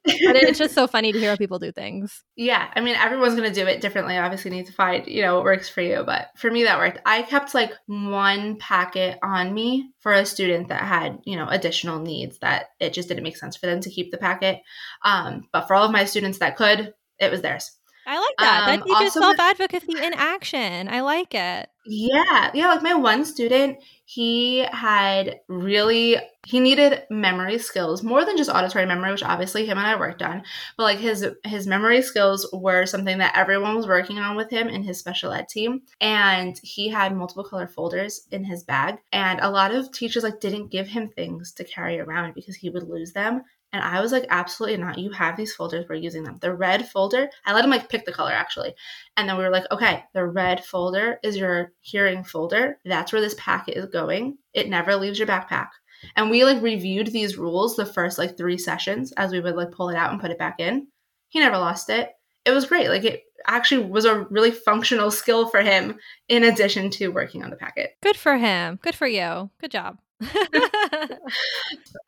but 0.05 0.35
it's 0.35 0.57
just 0.57 0.73
so 0.73 0.87
funny 0.87 1.11
to 1.11 1.19
hear 1.19 1.31
how 1.31 1.35
people 1.35 1.59
do 1.59 1.71
things. 1.71 2.23
Yeah, 2.37 2.71
I 2.73 2.79
mean, 2.79 2.95
everyone's 2.95 3.35
gonna 3.35 3.53
do 3.53 3.67
it 3.67 3.81
differently. 3.81 4.17
Obviously, 4.17 4.49
need 4.49 4.67
to 4.67 4.71
find 4.71 5.05
you 5.05 5.21
know 5.21 5.35
what 5.35 5.43
works 5.43 5.67
for 5.67 5.81
you. 5.81 6.03
But 6.05 6.29
for 6.37 6.49
me, 6.49 6.63
that 6.63 6.77
worked. 6.79 6.99
I 7.05 7.21
kept 7.21 7.53
like 7.53 7.73
one 7.87 8.55
packet 8.59 9.19
on 9.21 9.53
me 9.53 9.91
for 9.99 10.13
a 10.13 10.25
student 10.25 10.69
that 10.69 10.83
had 10.83 11.19
you 11.25 11.35
know 11.35 11.49
additional 11.49 11.99
needs 11.99 12.39
that 12.39 12.67
it 12.79 12.93
just 12.93 13.09
didn't 13.09 13.25
make 13.25 13.35
sense 13.35 13.57
for 13.57 13.65
them 13.65 13.81
to 13.81 13.89
keep 13.89 14.11
the 14.11 14.17
packet. 14.17 14.61
Um, 15.03 15.49
but 15.51 15.67
for 15.67 15.75
all 15.75 15.83
of 15.83 15.91
my 15.91 16.05
students 16.05 16.39
that 16.39 16.55
could, 16.55 16.93
it 17.19 17.29
was 17.29 17.41
theirs. 17.41 17.69
I 18.09 18.19
like 18.19 18.35
that. 18.39 18.63
Um, 18.63 18.79
that 18.79 18.85
teaches 18.85 19.13
self 19.13 19.39
advocacy 19.39 19.93
in 20.03 20.13
action. 20.15 20.89
I 20.89 21.01
like 21.01 21.35
it. 21.35 21.69
Yeah. 21.85 22.49
Yeah. 22.55 22.67
Like 22.69 22.81
my 22.81 22.95
one 22.95 23.23
student, 23.23 23.77
he 24.05 24.65
had 24.71 25.41
really, 25.47 26.17
he 26.47 26.59
needed 26.59 27.03
memory 27.11 27.59
skills 27.59 28.01
more 28.01 28.25
than 28.25 28.35
just 28.35 28.49
auditory 28.49 28.87
memory, 28.87 29.11
which 29.11 29.21
obviously 29.21 29.67
him 29.67 29.77
and 29.77 29.85
I 29.85 29.95
worked 29.95 30.23
on. 30.23 30.41
But 30.75 30.83
like 30.83 30.97
his, 30.97 31.23
his 31.45 31.67
memory 31.67 32.01
skills 32.01 32.49
were 32.51 32.87
something 32.87 33.19
that 33.19 33.37
everyone 33.37 33.75
was 33.75 33.85
working 33.85 34.17
on 34.17 34.35
with 34.35 34.49
him 34.49 34.69
in 34.69 34.81
his 34.81 34.97
special 34.97 35.31
ed 35.31 35.47
team. 35.47 35.83
And 36.01 36.59
he 36.63 36.89
had 36.89 37.15
multiple 37.15 37.43
color 37.43 37.67
folders 37.67 38.27
in 38.31 38.43
his 38.43 38.63
bag. 38.63 38.97
And 39.11 39.39
a 39.39 39.51
lot 39.51 39.71
of 39.71 39.91
teachers 39.91 40.23
like 40.23 40.39
didn't 40.39 40.71
give 40.71 40.87
him 40.87 41.09
things 41.09 41.51
to 41.53 41.63
carry 41.63 41.99
around 41.99 42.33
because 42.33 42.55
he 42.55 42.71
would 42.71 42.89
lose 42.89 43.13
them. 43.13 43.43
And 43.71 43.83
I 43.83 44.01
was 44.01 44.11
like, 44.11 44.25
absolutely 44.29 44.77
not. 44.77 44.97
You 44.97 45.11
have 45.11 45.37
these 45.37 45.53
folders, 45.53 45.85
we're 45.87 45.95
using 45.95 46.23
them. 46.23 46.37
The 46.41 46.53
red 46.53 46.87
folder, 46.89 47.29
I 47.45 47.53
let 47.53 47.63
him 47.63 47.71
like 47.71 47.89
pick 47.89 48.05
the 48.05 48.11
color 48.11 48.31
actually. 48.31 48.73
And 49.15 49.29
then 49.29 49.37
we 49.37 49.43
were 49.43 49.51
like, 49.51 49.65
okay, 49.71 50.03
the 50.13 50.25
red 50.25 50.65
folder 50.65 51.19
is 51.23 51.37
your 51.37 51.73
hearing 51.81 52.23
folder. 52.23 52.79
That's 52.83 53.11
where 53.11 53.21
this 53.21 53.35
packet 53.37 53.77
is 53.77 53.85
going. 53.85 54.37
It 54.53 54.69
never 54.69 54.95
leaves 54.95 55.19
your 55.19 55.27
backpack. 55.27 55.69
And 56.15 56.29
we 56.29 56.45
like 56.45 56.61
reviewed 56.63 57.07
these 57.07 57.37
rules 57.37 57.75
the 57.75 57.85
first 57.85 58.17
like 58.17 58.37
three 58.37 58.57
sessions 58.57 59.11
as 59.13 59.31
we 59.31 59.39
would 59.39 59.55
like 59.55 59.71
pull 59.71 59.89
it 59.89 59.97
out 59.97 60.11
and 60.11 60.21
put 60.21 60.31
it 60.31 60.39
back 60.39 60.59
in. 60.59 60.87
He 61.27 61.39
never 61.39 61.57
lost 61.57 61.89
it. 61.89 62.09
It 62.45 62.51
was 62.51 62.65
great. 62.65 62.89
Like 62.89 63.03
it 63.03 63.23
actually 63.47 63.85
was 63.85 64.05
a 64.05 64.21
really 64.29 64.51
functional 64.51 65.11
skill 65.11 65.47
for 65.47 65.61
him 65.61 65.97
in 66.27 66.43
addition 66.43 66.89
to 66.91 67.09
working 67.09 67.43
on 67.43 67.49
the 67.49 67.55
packet. 67.55 67.91
Good 68.01 68.17
for 68.17 68.37
him. 68.37 68.79
Good 68.81 68.95
for 68.95 69.07
you. 69.07 69.49
Good 69.59 69.71
job. 69.71 69.97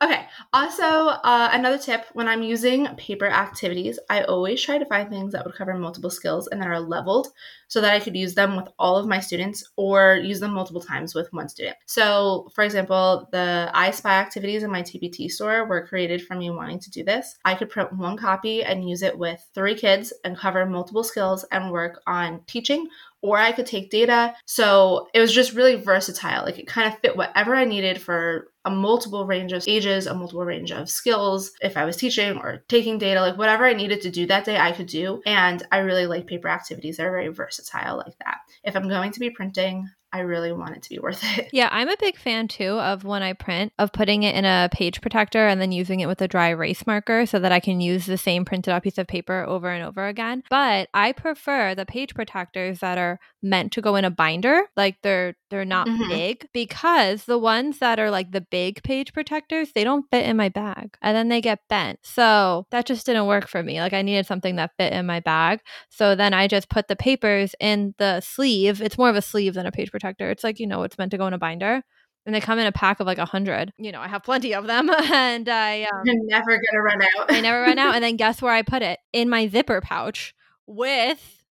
okay. 0.02 0.26
Also, 0.52 0.84
uh, 0.84 1.48
another 1.52 1.78
tip 1.78 2.04
when 2.12 2.28
I'm 2.28 2.42
using 2.42 2.86
paper 2.96 3.26
activities, 3.26 3.98
I 4.10 4.24
always 4.24 4.62
try 4.62 4.76
to 4.76 4.84
find 4.84 5.08
things 5.08 5.32
that 5.32 5.46
would 5.46 5.54
cover 5.54 5.72
multiple 5.74 6.10
skills 6.10 6.46
and 6.48 6.60
that 6.60 6.68
are 6.68 6.80
leveled 6.80 7.28
so 7.68 7.80
that 7.80 7.94
I 7.94 8.00
could 8.00 8.14
use 8.14 8.34
them 8.34 8.54
with 8.56 8.68
all 8.78 8.98
of 8.98 9.06
my 9.06 9.18
students 9.18 9.64
or 9.76 10.16
use 10.16 10.40
them 10.40 10.52
multiple 10.52 10.82
times 10.82 11.14
with 11.14 11.32
one 11.32 11.48
student. 11.48 11.76
So, 11.86 12.50
for 12.54 12.64
example, 12.64 13.28
the 13.32 13.70
I 13.72 13.90
Spy 13.92 14.12
activities 14.12 14.62
in 14.62 14.70
my 14.70 14.82
TPT 14.82 15.30
store 15.30 15.66
were 15.66 15.86
created 15.86 16.26
from 16.26 16.40
me 16.40 16.50
wanting 16.50 16.80
to 16.80 16.90
do 16.90 17.02
this. 17.02 17.38
I 17.46 17.54
could 17.54 17.70
print 17.70 17.96
one 17.96 18.18
copy 18.18 18.62
and 18.62 18.86
use 18.86 19.00
it 19.00 19.16
with 19.16 19.42
three 19.54 19.74
kids 19.74 20.12
and 20.22 20.36
cover 20.36 20.66
multiple 20.66 21.02
skills 21.02 21.21
and 21.50 21.70
work 21.70 22.02
on 22.06 22.40
teaching 22.46 22.88
or 23.22 23.38
I 23.38 23.52
could 23.52 23.66
take 23.66 23.90
data. 23.90 24.34
So 24.46 25.08
it 25.14 25.20
was 25.20 25.32
just 25.32 25.54
really 25.54 25.76
versatile. 25.76 26.44
Like 26.44 26.58
it 26.58 26.66
kind 26.66 26.92
of 26.92 26.98
fit 26.98 27.16
whatever 27.16 27.54
I 27.54 27.64
needed 27.64 28.00
for 28.02 28.48
a 28.64 28.70
multiple 28.70 29.26
range 29.26 29.52
of 29.52 29.64
ages, 29.66 30.06
a 30.06 30.14
multiple 30.14 30.44
range 30.44 30.72
of 30.72 30.90
skills. 30.90 31.52
If 31.62 31.76
I 31.76 31.84
was 31.84 31.96
teaching 31.96 32.36
or 32.38 32.64
taking 32.68 32.98
data, 32.98 33.20
like 33.20 33.38
whatever 33.38 33.64
I 33.64 33.74
needed 33.74 34.02
to 34.02 34.10
do 34.10 34.26
that 34.26 34.44
day, 34.44 34.58
I 34.58 34.72
could 34.72 34.88
do. 34.88 35.22
And 35.24 35.62
I 35.70 35.78
really 35.78 36.06
like 36.06 36.26
paper 36.26 36.48
activities. 36.48 36.96
They're 36.96 37.10
very 37.10 37.28
versatile 37.28 37.96
like 37.96 38.18
that. 38.24 38.38
If 38.64 38.76
I'm 38.76 38.88
going 38.88 39.12
to 39.12 39.20
be 39.20 39.30
printing, 39.30 39.88
I 40.12 40.20
really 40.20 40.52
want 40.52 40.76
it 40.76 40.82
to 40.82 40.90
be 40.90 40.98
worth 40.98 41.22
it. 41.38 41.48
Yeah, 41.52 41.68
I'm 41.72 41.88
a 41.88 41.96
big 41.98 42.16
fan 42.16 42.48
too 42.48 42.78
of 42.78 43.04
when 43.04 43.22
I 43.22 43.32
print 43.32 43.72
of 43.78 43.92
putting 43.92 44.22
it 44.24 44.34
in 44.34 44.44
a 44.44 44.68
page 44.70 45.00
protector 45.00 45.46
and 45.46 45.60
then 45.60 45.72
using 45.72 46.00
it 46.00 46.06
with 46.06 46.20
a 46.20 46.28
dry 46.28 46.48
erase 46.48 46.86
marker 46.86 47.24
so 47.24 47.38
that 47.38 47.52
I 47.52 47.60
can 47.60 47.80
use 47.80 48.06
the 48.06 48.18
same 48.18 48.44
printed 48.44 48.72
out 48.72 48.82
piece 48.82 48.98
of 48.98 49.06
paper 49.06 49.44
over 49.46 49.70
and 49.70 49.84
over 49.84 50.06
again. 50.06 50.42
But 50.50 50.88
I 50.92 51.12
prefer 51.12 51.74
the 51.74 51.86
page 51.86 52.14
protectors 52.14 52.80
that 52.80 52.98
are 52.98 53.20
meant 53.42 53.72
to 53.72 53.80
go 53.80 53.96
in 53.96 54.04
a 54.04 54.10
binder, 54.10 54.62
like 54.76 54.96
they're 55.02 55.34
they're 55.52 55.64
not 55.64 55.86
mm-hmm. 55.86 56.08
big 56.08 56.48
because 56.52 57.24
the 57.24 57.38
ones 57.38 57.78
that 57.78 58.00
are 58.00 58.10
like 58.10 58.32
the 58.32 58.40
big 58.40 58.82
page 58.82 59.12
protectors, 59.12 59.70
they 59.72 59.84
don't 59.84 60.06
fit 60.10 60.26
in 60.26 60.36
my 60.36 60.48
bag 60.48 60.96
and 61.02 61.16
then 61.16 61.28
they 61.28 61.40
get 61.40 61.60
bent. 61.68 62.00
So, 62.02 62.66
that 62.70 62.86
just 62.86 63.06
didn't 63.06 63.26
work 63.26 63.48
for 63.48 63.62
me. 63.62 63.80
Like 63.80 63.92
I 63.92 64.02
needed 64.02 64.26
something 64.26 64.56
that 64.56 64.72
fit 64.78 64.92
in 64.92 65.06
my 65.06 65.20
bag. 65.20 65.60
So 65.90 66.14
then 66.14 66.34
I 66.34 66.48
just 66.48 66.68
put 66.68 66.88
the 66.88 66.96
papers 66.96 67.54
in 67.60 67.94
the 67.98 68.20
sleeve. 68.20 68.80
It's 68.80 68.98
more 68.98 69.10
of 69.10 69.16
a 69.16 69.22
sleeve 69.22 69.54
than 69.54 69.66
a 69.66 69.72
page 69.72 69.90
protector. 69.90 70.30
It's 70.30 70.42
like, 70.42 70.58
you 70.58 70.66
know, 70.66 70.82
it's 70.82 70.98
meant 70.98 71.10
to 71.12 71.18
go 71.18 71.26
in 71.26 71.34
a 71.34 71.38
binder. 71.38 71.82
And 72.24 72.34
they 72.34 72.40
come 72.40 72.58
in 72.60 72.66
a 72.66 72.72
pack 72.72 73.00
of 73.00 73.06
like 73.06 73.18
a 73.18 73.24
hundred. 73.24 73.72
You 73.78 73.90
know, 73.90 74.00
I 74.00 74.06
have 74.06 74.22
plenty 74.22 74.54
of 74.54 74.68
them, 74.68 74.88
and 75.12 75.48
I 75.48 75.82
um, 75.92 76.02
You're 76.04 76.24
never 76.24 76.50
gonna 76.50 76.82
run 76.82 77.02
out. 77.02 77.32
I 77.32 77.40
never 77.40 77.62
run 77.62 77.78
out. 77.78 77.96
And 77.96 78.04
then 78.04 78.16
guess 78.16 78.40
where 78.40 78.52
I 78.52 78.62
put 78.62 78.82
it? 78.82 79.00
In 79.12 79.28
my 79.28 79.48
zipper 79.48 79.80
pouch 79.80 80.32
with 80.66 81.41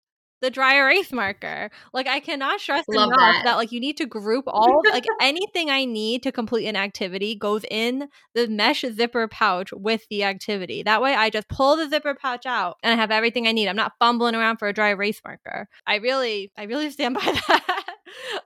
the 0.42 0.50
dry 0.50 0.76
erase 0.78 1.12
marker. 1.12 1.70
Like 1.94 2.08
I 2.08 2.20
cannot 2.20 2.60
stress 2.60 2.86
Love 2.88 3.08
enough 3.08 3.18
that. 3.20 3.42
that. 3.46 3.56
like 3.56 3.72
you 3.72 3.80
need 3.80 3.98
to 3.98 4.06
group 4.06 4.46
all 4.48 4.82
like 4.92 5.06
anything 5.22 5.70
I 5.70 5.86
need 5.86 6.24
to 6.24 6.32
complete 6.32 6.68
an 6.68 6.76
activity 6.76 7.36
goes 7.36 7.64
in 7.70 8.10
the 8.34 8.48
mesh 8.48 8.82
zipper 8.82 9.28
pouch 9.28 9.72
with 9.72 10.06
the 10.10 10.24
activity. 10.24 10.84
That 10.84 11.02
way 11.02 11.14
I 11.16 11.30
just 11.30 11.48
pull 11.48 11.76
the 11.78 11.88
zipper 11.90 12.16
pouch 12.16 12.46
out 12.46 12.78
and 12.84 12.94
I 12.94 12.96
have 12.98 13.12
everything 13.12 13.48
I 13.48 13.52
need. 13.52 13.68
I'm 13.68 13.76
not 13.76 13.94
fumbling 14.00 14.36
around 14.36 14.58
for 14.58 14.68
a 14.68 14.74
dry 14.74 14.90
erase 14.90 15.22
marker. 15.24 15.68
I 15.86 15.96
really 15.98 16.52
I 16.58 16.64
really 16.64 16.90
stand 16.92 17.16
by 17.16 17.22
that. 17.48 17.86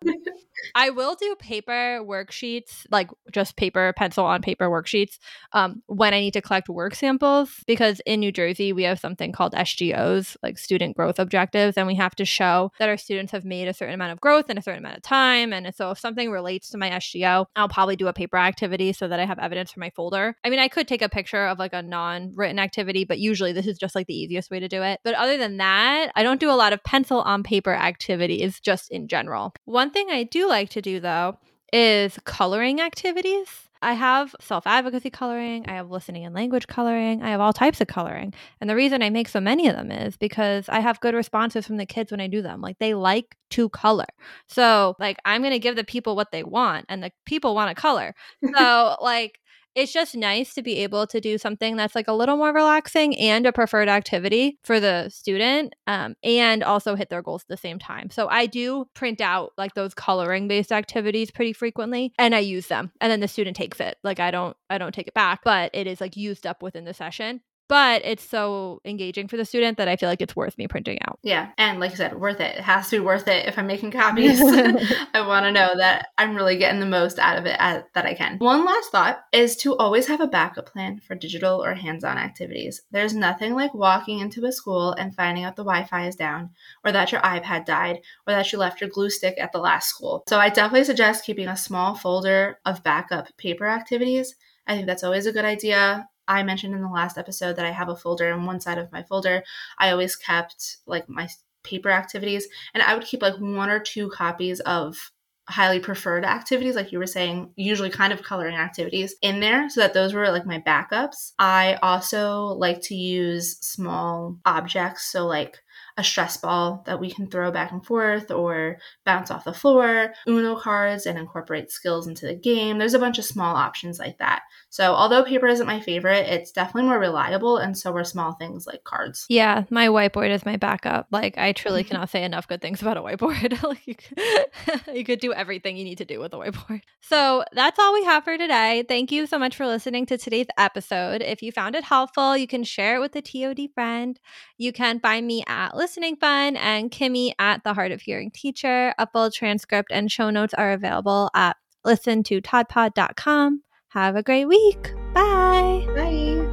I 0.76 0.90
will 0.90 1.16
do 1.16 1.36
paper 1.40 2.02
worksheets, 2.04 2.86
like 2.92 3.10
just 3.32 3.56
paper, 3.56 3.94
pencil 3.96 4.26
on 4.26 4.42
paper 4.42 4.70
worksheets, 4.70 5.18
um, 5.54 5.84
when 5.88 6.14
I 6.14 6.20
need 6.20 6.34
to 6.34 6.42
collect 6.42 6.70
work 6.70 6.96
samples. 6.96 7.64
Because 7.68 8.02
in 8.06 8.20
New 8.20 8.32
Jersey, 8.32 8.74
we 8.74 8.84
have 8.84 9.00
something 9.00 9.32
called 9.32 9.54
SGOs, 9.54 10.38
like 10.44 10.58
student 10.58 10.96
growth 10.96 11.20
objectives, 11.20 11.78
and 11.78 11.88
we 11.88 11.96
have 11.96 12.16
to 12.16 12.26
show 12.26 12.72
that 12.80 12.90
our 12.90 12.98
students 12.98 13.32
have 13.32 13.46
made 13.46 13.68
a 13.68 13.74
certain 13.74 13.96
amount 13.96 14.14
of 14.14 14.22
growth 14.22 14.50
in 14.50 14.58
a 14.58 14.62
certain 14.62 14.80
amount 14.80 14.98
of 14.98 15.04
time. 15.04 15.54
And 15.54 15.74
so 15.76 15.92
if 15.92 16.00
something 16.00 16.32
relates 16.32 16.70
to 16.70 16.78
my 16.78 16.90
SGO, 16.90 17.46
I'll 17.56 17.70
probably 17.70 17.96
do 17.96 18.08
a 18.08 18.14
paper 18.14 18.38
activity 18.38 18.94
so 18.94 19.08
that 19.08 19.20
I 19.20 19.26
have 19.26 19.40
evidence 19.40 19.72
for 19.72 19.80
my 19.80 19.90
folder. 19.90 20.36
I 20.44 20.50
mean, 20.50 20.60
I 20.60 20.68
could 20.68 20.88
take 20.88 21.02
a 21.02 21.10
picture 21.10 21.46
of 21.48 21.60
like 21.60 21.74
a 21.74 21.82
non 21.82 22.32
written 22.36 22.60
activity, 22.60 23.06
but 23.06 23.20
usually 23.20 23.54
this 23.54 23.68
is 23.68 23.78
just 23.78 23.96
like 23.96 24.08
the 24.08 24.18
easiest 24.18 24.52
way 24.52 24.60
to 24.60 24.68
do 24.68 24.82
it. 24.82 25.00
But 25.04 25.16
other 25.16 25.38
than 25.38 25.58
that, 25.58 26.12
I 26.16 26.24
don't 26.24 26.40
do 26.40 26.52
a 26.52 26.54
lot 26.54 26.74
of 26.74 26.84
pencil 26.84 27.22
on 27.22 27.44
paper 27.44 27.74
activities 27.74 28.60
just 28.60 28.92
in 28.92 29.08
general. 29.08 29.54
One 29.66 29.92
thing 29.92 30.08
I 30.10 30.24
do 30.24 30.48
like 30.48 30.70
to 30.72 30.82
do 30.82 31.00
though 31.00 31.38
is 31.72 32.20
coloring 32.26 32.82
activities. 32.82 33.48
I 33.82 33.94
have 33.94 34.36
self 34.42 34.66
advocacy 34.66 35.12
coloring, 35.12 35.66
I 35.68 35.74
have 35.74 35.92
listening 35.92 36.26
and 36.26 36.34
language 36.34 36.66
coloring, 36.66 37.22
I 37.22 37.30
have 37.30 37.40
all 37.40 37.54
types 37.54 37.82
of 37.82 37.88
coloring. 37.88 38.34
And 38.60 38.70
the 38.70 38.76
reason 38.76 39.04
I 39.04 39.10
make 39.10 39.28
so 39.28 39.40
many 39.40 39.68
of 39.68 39.76
them 39.76 39.92
is 39.92 40.18
because 40.18 40.68
I 40.70 40.80
have 40.80 41.00
good 41.02 41.14
responses 41.14 41.68
from 41.68 41.78
the 41.78 41.86
kids 41.86 42.10
when 42.10 42.22
I 42.22 42.28
do 42.28 42.42
them. 42.42 42.62
Like 42.62 42.80
they 42.80 42.94
like 42.94 43.36
to 43.52 43.70
color. 43.70 44.08
So, 44.48 44.96
like, 45.00 45.18
I'm 45.24 45.42
going 45.42 45.54
to 45.54 45.60
give 45.60 45.76
the 45.76 45.84
people 45.84 46.16
what 46.16 46.32
they 46.32 46.44
want, 46.44 46.86
and 46.90 47.04
the 47.04 47.12
people 47.26 47.54
want 47.54 47.76
to 47.76 47.80
color. 47.80 48.16
So, 48.56 48.98
like, 49.02 49.40
it's 49.76 49.92
just 49.92 50.16
nice 50.16 50.54
to 50.54 50.62
be 50.62 50.78
able 50.80 51.06
to 51.08 51.20
do 51.20 51.38
something 51.38 51.76
that's 51.76 51.96
like 51.96 52.08
a 52.08 52.14
little 52.14 52.38
more 52.38 52.54
relaxing 52.54 53.18
and 53.20 53.46
a 53.46 53.52
preferred 53.52 53.90
activity 53.90 54.58
for 54.64 54.80
the 54.80 55.10
student 55.10 55.76
um, 55.86 56.16
and 56.24 56.64
also 56.64 56.96
hit 56.96 57.10
their 57.10 57.22
goals 57.22 57.44
at 57.44 57.50
the 57.50 57.58
same 57.58 57.78
time. 57.78 58.10
So 58.10 58.28
i 58.30 58.46
do 58.46 58.88
print 58.94 59.22
out 59.22 59.54
like 59.58 59.74
those 59.74 59.94
coloring 59.94 60.48
based 60.48 60.72
activities 60.72 61.32
pretty 61.32 61.54
frequently 61.54 62.14
and 62.18 62.34
i 62.34 62.40
use 62.40 62.68
them 62.68 62.92
and 63.02 63.12
then 63.12 63.20
the 63.20 63.28
student 63.28 63.56
takes 63.56 63.80
it. 63.80 63.98
Like 64.04 64.20
i 64.20 64.32
don't 64.32 64.56
i 64.70 64.78
don't 64.78 64.94
take 64.94 65.08
it 65.08 65.14
back 65.14 65.42
but 65.44 65.72
it 65.74 65.88
is 65.88 66.00
like 66.02 66.16
used 66.16 66.48
up 66.48 66.64
within 66.64 66.86
the 66.86 66.94
session 66.94 67.42
but 67.68 68.02
it's 68.06 68.24
so 68.24 68.82
engaging 68.86 69.28
for 69.28 69.38
the 69.38 69.46
student 69.46 69.78
that 69.78 69.88
I 69.88 69.96
feel 69.96 70.10
like 70.10 70.22
it's 70.22 70.36
worth 70.36 70.58
me 70.58 70.68
printing 70.68 71.00
out. 71.08 71.20
Yeah. 71.24 71.52
And 71.58 71.80
like 71.80 71.92
I 71.92 71.96
said, 71.96 72.20
worth 72.20 72.40
it. 72.40 72.58
It 72.58 72.62
has 72.62 72.90
to 72.90 72.98
be 72.98 73.06
worth 73.06 73.28
it. 73.28 73.48
If 73.48 73.58
I'm 73.58 73.68
making 73.68 73.92
copies, 73.92 74.40
I 75.14 75.26
want 75.26 75.46
to 75.46 75.52
know 75.52 75.74
that 75.78 76.08
I'm 76.18 76.36
really 76.36 76.58
getting 76.58 76.80
the 76.80 76.86
most 76.86 77.20
out 77.20 77.38
of 77.38 77.46
it 77.46 77.56
as, 77.60 77.84
that 77.94 78.06
I 78.06 78.14
can. 78.14 78.38
One 78.38 78.66
last 78.66 78.92
thought 78.92 79.20
is 79.32 79.56
to 79.58 79.76
always 79.78 80.08
have 80.08 80.22
a 80.22 80.28
backup 80.28 80.68
plan 80.68 81.00
for 81.00 81.16
digital 81.16 81.64
or 81.64 81.74
hands 81.74 82.04
on 82.04 82.18
activities. 82.18 82.82
There's 82.92 83.14
nothing 83.14 83.54
like 83.54 83.74
walking 83.74 84.20
into 84.20 84.46
a 84.46 84.52
school 84.52 84.92
and 84.94 85.16
finding 85.16 85.44
out 85.44 85.56
the 85.56 85.64
Wi 85.64 85.86
Fi 85.86 86.08
is 86.08 86.16
down, 86.16 86.52
or 86.84 86.92
that 86.92 87.12
your 87.12 87.22
iPad 87.22 87.66
died, 87.66 88.00
or 88.28 88.34
that 88.34 88.52
you 88.52 88.60
left 88.60 88.82
your 88.82 88.90
glue 88.90 89.10
stick 89.10 89.36
at 89.40 89.52
the 89.52 89.60
last 89.60 89.90
school. 89.90 90.24
So 90.28 90.40
I 90.40 90.50
definitely 90.50 90.84
suggest 90.84 91.26
keeping 91.26 91.48
a 91.48 91.58
small 91.58 91.96
folder 91.96 92.60
of 92.66 92.84
backup 92.84 93.36
paper 93.38 93.66
activities. 93.66 94.36
I 94.68 94.76
think 94.76 94.88
that's 94.88 95.04
always 95.04 95.26
a 95.26 95.32
good 95.32 95.46
idea. 95.46 96.08
I 96.28 96.44
mentioned 96.44 96.74
in 96.74 96.82
the 96.82 96.90
last 96.90 97.18
episode 97.18 97.56
that 97.56 97.66
I 97.66 97.72
have 97.72 97.90
a 97.90 97.96
folder, 97.96 98.32
and 98.32 98.46
one 98.46 98.60
side 98.60 98.78
of 98.78 98.92
my 98.92 99.04
folder, 99.04 99.44
I 99.78 99.92
always 99.92 100.16
kept 100.16 100.78
like 100.86 101.08
my 101.10 101.28
paper 101.64 101.90
activities, 101.90 102.48
and 102.74 102.84
I 102.84 102.94
would 102.94 103.06
keep 103.06 103.22
like 103.22 103.36
one 103.36 103.70
or 103.70 103.80
two 103.80 104.10
copies 104.10 104.60
of 104.62 105.12
highly 105.48 105.80
preferred 105.80 106.26
activities, 106.26 106.76
like 106.76 106.92
you 106.92 106.98
were 106.98 107.06
saying, 107.06 107.52
usually 107.56 107.92
kind 107.92 108.12
of 108.12 108.24
coloring 108.24 108.56
activities 108.56 109.16
in 109.22 109.40
there, 109.40 109.70
so 109.70 109.80
that 109.82 109.94
those 109.94 110.14
were 110.14 110.30
like 110.30 110.46
my 110.46 110.60
backups. 110.60 111.34
I 111.38 111.78
also 111.84 112.48
like 112.48 112.82
to 112.84 112.96
use 112.96 113.58
small 113.60 114.40
objects, 114.46 115.04
so 115.04 115.28
like 115.28 115.60
a 115.98 116.04
stress 116.04 116.36
ball 116.38 116.84
that 116.86 117.00
we 117.00 117.10
can 117.10 117.28
throw 117.28 117.52
back 117.52 117.72
and 117.72 117.86
forth 117.86 118.30
or 118.30 118.78
bounce 119.06 119.32
off 119.32 119.46
the 119.46 119.54
floor, 119.54 120.14
Uno 120.28 120.58
cards, 120.58 121.06
and 121.06 121.18
incorporate 121.18 121.72
skills 121.72 122.08
into 122.08 122.26
the 122.26 122.36
game. 122.36 122.78
There's 122.78 122.94
a 122.94 123.00
bunch 123.00 123.18
of 123.18 123.26
small 123.26 123.56
options 123.56 123.98
like 123.98 124.18
that. 124.18 124.42
So, 124.70 124.94
although 124.94 125.24
paper 125.24 125.48
isn't 125.48 125.66
my 125.66 125.80
favorite, 125.80 126.28
it's 126.28 126.52
definitely 126.52 126.90
more 126.90 127.00
reliable, 127.00 127.58
and 127.58 127.78
so 127.78 127.94
are 127.94 128.04
small 128.04 128.34
things 128.34 128.68
like 128.68 128.84
cards. 128.84 129.26
Yeah, 129.30 129.64
my 129.70 129.88
whiteboard 129.88 130.32
is 130.32 130.46
my 130.46 130.58
backup. 130.58 131.08
Like, 131.12 131.38
I 131.38 131.54
truly 131.54 131.84
cannot 131.86 132.10
say 132.10 132.24
enough 132.24 132.48
good 132.48 132.62
things 132.62 132.82
about 132.82 132.98
a 132.98 133.02
whiteboard. 133.02 133.64
like, 133.64 133.88
you 133.88 133.96
could, 133.96 134.86
you 134.94 135.06
could 135.06 135.20
do 135.22 135.32
everything 135.32 135.78
you 135.78 135.86
need 135.86 136.00
to 136.00 136.06
do 136.06 136.20
with 136.20 136.34
a 136.34 136.38
whiteboard. 136.38 136.82
So, 137.02 137.46
that's 137.54 137.80
all 137.80 137.94
we 137.94 138.04
have 138.04 138.26
for 138.26 138.38
today. 138.38 138.84
Thank 138.86 139.14
you 139.14 139.28
so 139.28 139.40
much 139.40 139.56
for 139.56 139.66
listening 139.66 140.06
to 140.08 140.18
today's 140.18 140.48
episode. 140.58 141.22
If 141.22 141.42
you 141.42 141.54
found 141.54 141.76
it 141.76 141.86
helpful, 141.86 142.36
you 142.36 142.48
can 142.48 142.66
share 142.66 142.98
it 142.98 143.00
with 143.00 143.16
a 143.16 143.22
TOD 143.22 143.70
friend. 143.74 144.20
You 144.58 144.74
can 144.74 145.00
find 145.00 145.26
me 145.26 145.44
at 145.48 145.76
Listening 145.86 146.16
Fun 146.16 146.56
and 146.56 146.90
Kimmy 146.90 147.34
at 147.38 147.64
The 147.64 147.76
Hard 147.76 147.92
of 147.92 148.02
Hearing 148.02 148.32
Teacher. 148.32 148.96
A 148.98 149.06
full 149.06 149.30
transcript 149.30 149.92
and 149.92 150.12
show 150.12 150.32
notes 150.32 150.56
are 150.56 150.72
available 150.72 151.30
at 151.36 151.58
listen 151.84 152.24
to 152.24 152.42
toddpod.com. 152.42 153.62
Have 153.90 154.16
a 154.16 154.24
great 154.24 154.46
week. 154.46 154.96
Bye. 155.14 155.86
Bye. 155.96 156.45